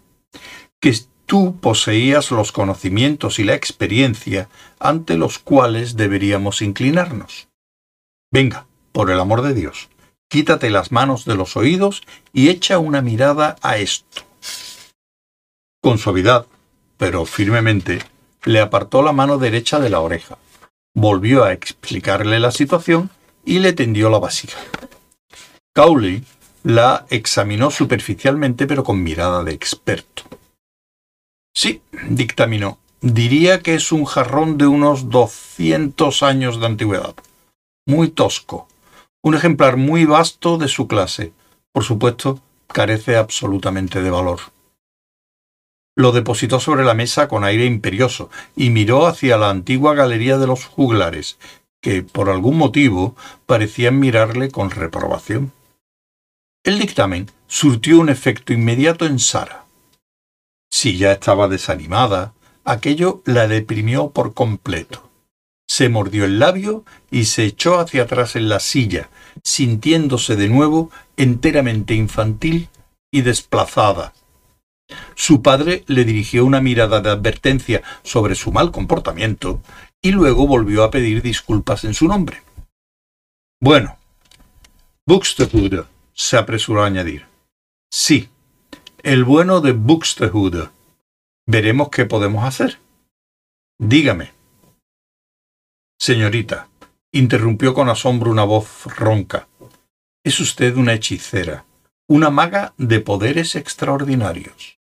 [0.81, 0.95] que
[1.25, 4.49] tú poseías los conocimientos y la experiencia
[4.79, 7.47] ante los cuales deberíamos inclinarnos.
[8.31, 9.89] Venga, por el amor de Dios,
[10.29, 12.01] quítate las manos de los oídos
[12.31, 14.23] y echa una mirada a esto.
[15.81, 16.47] Con suavidad,
[16.97, 17.99] pero firmemente,
[18.45, 20.37] le apartó la mano derecha de la oreja,
[20.93, 23.09] volvió a explicarle la situación
[23.45, 24.59] y le tendió la vasija.
[25.73, 26.23] Cowley
[26.63, 30.23] la examinó superficialmente pero con mirada de experto.
[31.53, 37.15] Sí, dictaminó, diría que es un jarrón de unos doscientos años de antigüedad.
[37.85, 38.67] Muy tosco,
[39.21, 41.31] un ejemplar muy vasto de su clase.
[41.71, 44.39] Por supuesto, carece absolutamente de valor.
[45.95, 50.47] Lo depositó sobre la mesa con aire imperioso y miró hacia la antigua galería de
[50.47, 51.37] los juglares,
[51.81, 55.53] que, por algún motivo, parecían mirarle con reprobación.
[56.63, 59.62] El dictamen surtió un efecto inmediato en Sara.
[60.73, 62.33] Si ya estaba desanimada,
[62.65, 65.03] aquello la deprimió por completo
[65.73, 69.09] se mordió el labio y se echó hacia atrás en la silla,
[69.43, 72.69] sintiéndose de nuevo enteramente infantil
[73.11, 74.13] y desplazada.
[75.15, 79.63] Su padre le dirigió una mirada de advertencia sobre su mal comportamiento
[79.99, 82.43] y luego volvió a pedir disculpas en su nombre.
[83.59, 83.97] Bueno,
[85.07, 87.25] Buxtehude, se apresuró a añadir.
[87.89, 88.29] Sí,
[89.03, 90.69] el bueno de Buxtehude.
[91.45, 92.79] Veremos qué podemos hacer.
[93.77, 94.31] Dígame.
[95.99, 96.69] Señorita,
[97.11, 99.49] interrumpió con asombro una voz ronca.
[100.23, 101.65] Es usted una hechicera,
[102.07, 104.79] una maga de poderes extraordinarios.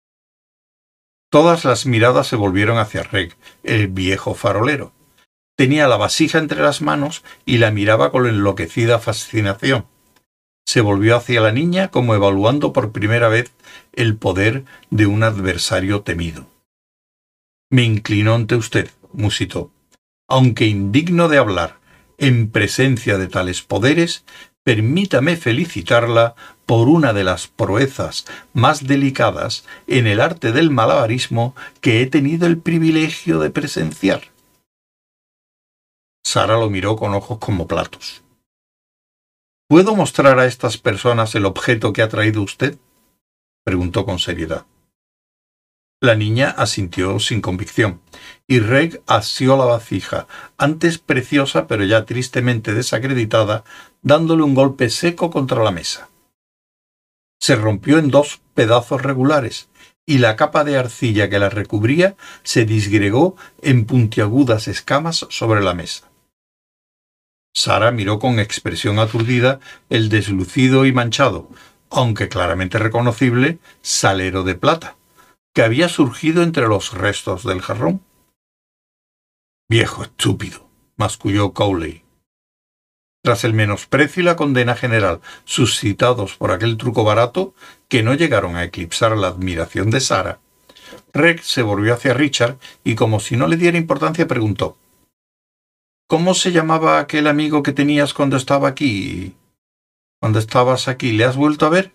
[1.31, 4.93] Todas las miradas se volvieron hacia Reg, el viejo farolero.
[5.57, 9.87] Tenía la vasija entre las manos y la miraba con enloquecida fascinación.
[10.71, 13.51] Se volvió hacia la niña como evaluando por primera vez
[13.93, 16.47] el poder de un adversario temido.
[17.71, 19.73] Me inclino ante usted, musitó
[20.29, 21.81] aunque indigno de hablar
[22.17, 24.25] en presencia de tales poderes,
[24.63, 32.01] permítame felicitarla por una de las proezas más delicadas en el arte del malabarismo que
[32.01, 34.29] he tenido el privilegio de presenciar.
[36.25, 38.23] Sara lo miró con ojos como platos.
[39.71, 42.77] ¿Puedo mostrar a estas personas el objeto que ha traído usted?
[43.65, 44.67] preguntó con seriedad.
[46.01, 48.01] La niña asintió sin convicción,
[48.49, 50.27] y Reg asió la vasija,
[50.59, 53.63] antes preciosa pero ya tristemente desacreditada,
[54.03, 56.09] dándole un golpe seco contra la mesa.
[57.41, 59.69] Se rompió en dos pedazos regulares,
[60.05, 65.75] y la capa de arcilla que la recubría se disgregó en puntiagudas escamas sobre la
[65.75, 66.10] mesa.
[67.53, 71.49] Sara miró con expresión aturdida el deslucido y manchado,
[71.91, 74.97] aunque claramente reconocible, salero de plata
[75.53, 78.03] que había surgido entre los restos del jarrón.
[79.69, 82.05] Viejo estúpido, masculló Cowley.
[83.23, 87.55] Tras el menosprecio y la condena general suscitados por aquel truco barato,
[87.89, 90.39] que no llegaron a eclipsar la admiración de Sara,
[91.13, 94.77] Reg se volvió hacia Richard y, como si no le diera importancia, preguntó
[96.11, 99.37] ¿Cómo se llamaba aquel amigo que tenías cuando estaba aquí?
[100.21, 101.95] Cuando estabas aquí, ¿le has vuelto a ver?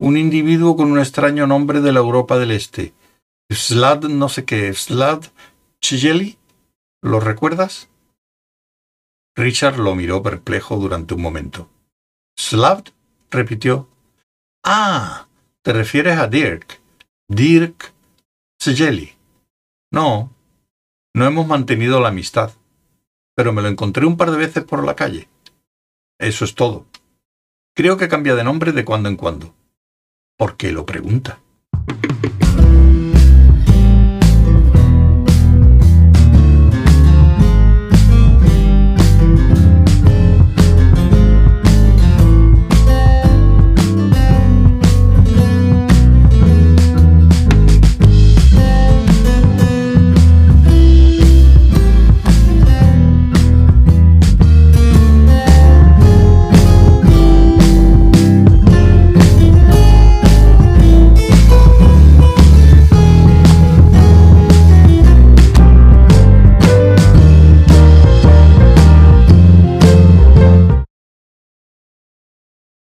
[0.00, 2.92] un individuo con un extraño nombre de la Europa del Este.
[3.48, 5.26] Slad no sé qué, Slad
[5.80, 6.38] Chigeli.
[7.02, 7.88] ¿Lo recuerdas?
[9.36, 11.70] Richard lo miró perplejo durante un momento.
[12.36, 12.82] ¿Slav?
[13.30, 13.88] repitió.
[14.64, 15.28] Ah,
[15.62, 16.80] te refieres a Dirk.
[17.28, 17.94] Dirk
[18.60, 19.14] Chigeli.
[19.92, 20.32] No,
[21.14, 22.50] no hemos mantenido la amistad,
[23.36, 25.28] pero me lo encontré un par de veces por la calle.
[26.18, 26.86] Eso es todo.
[27.74, 29.54] Creo que cambia de nombre de cuando en cuando.
[30.38, 31.38] ¿Por qué lo pregunta?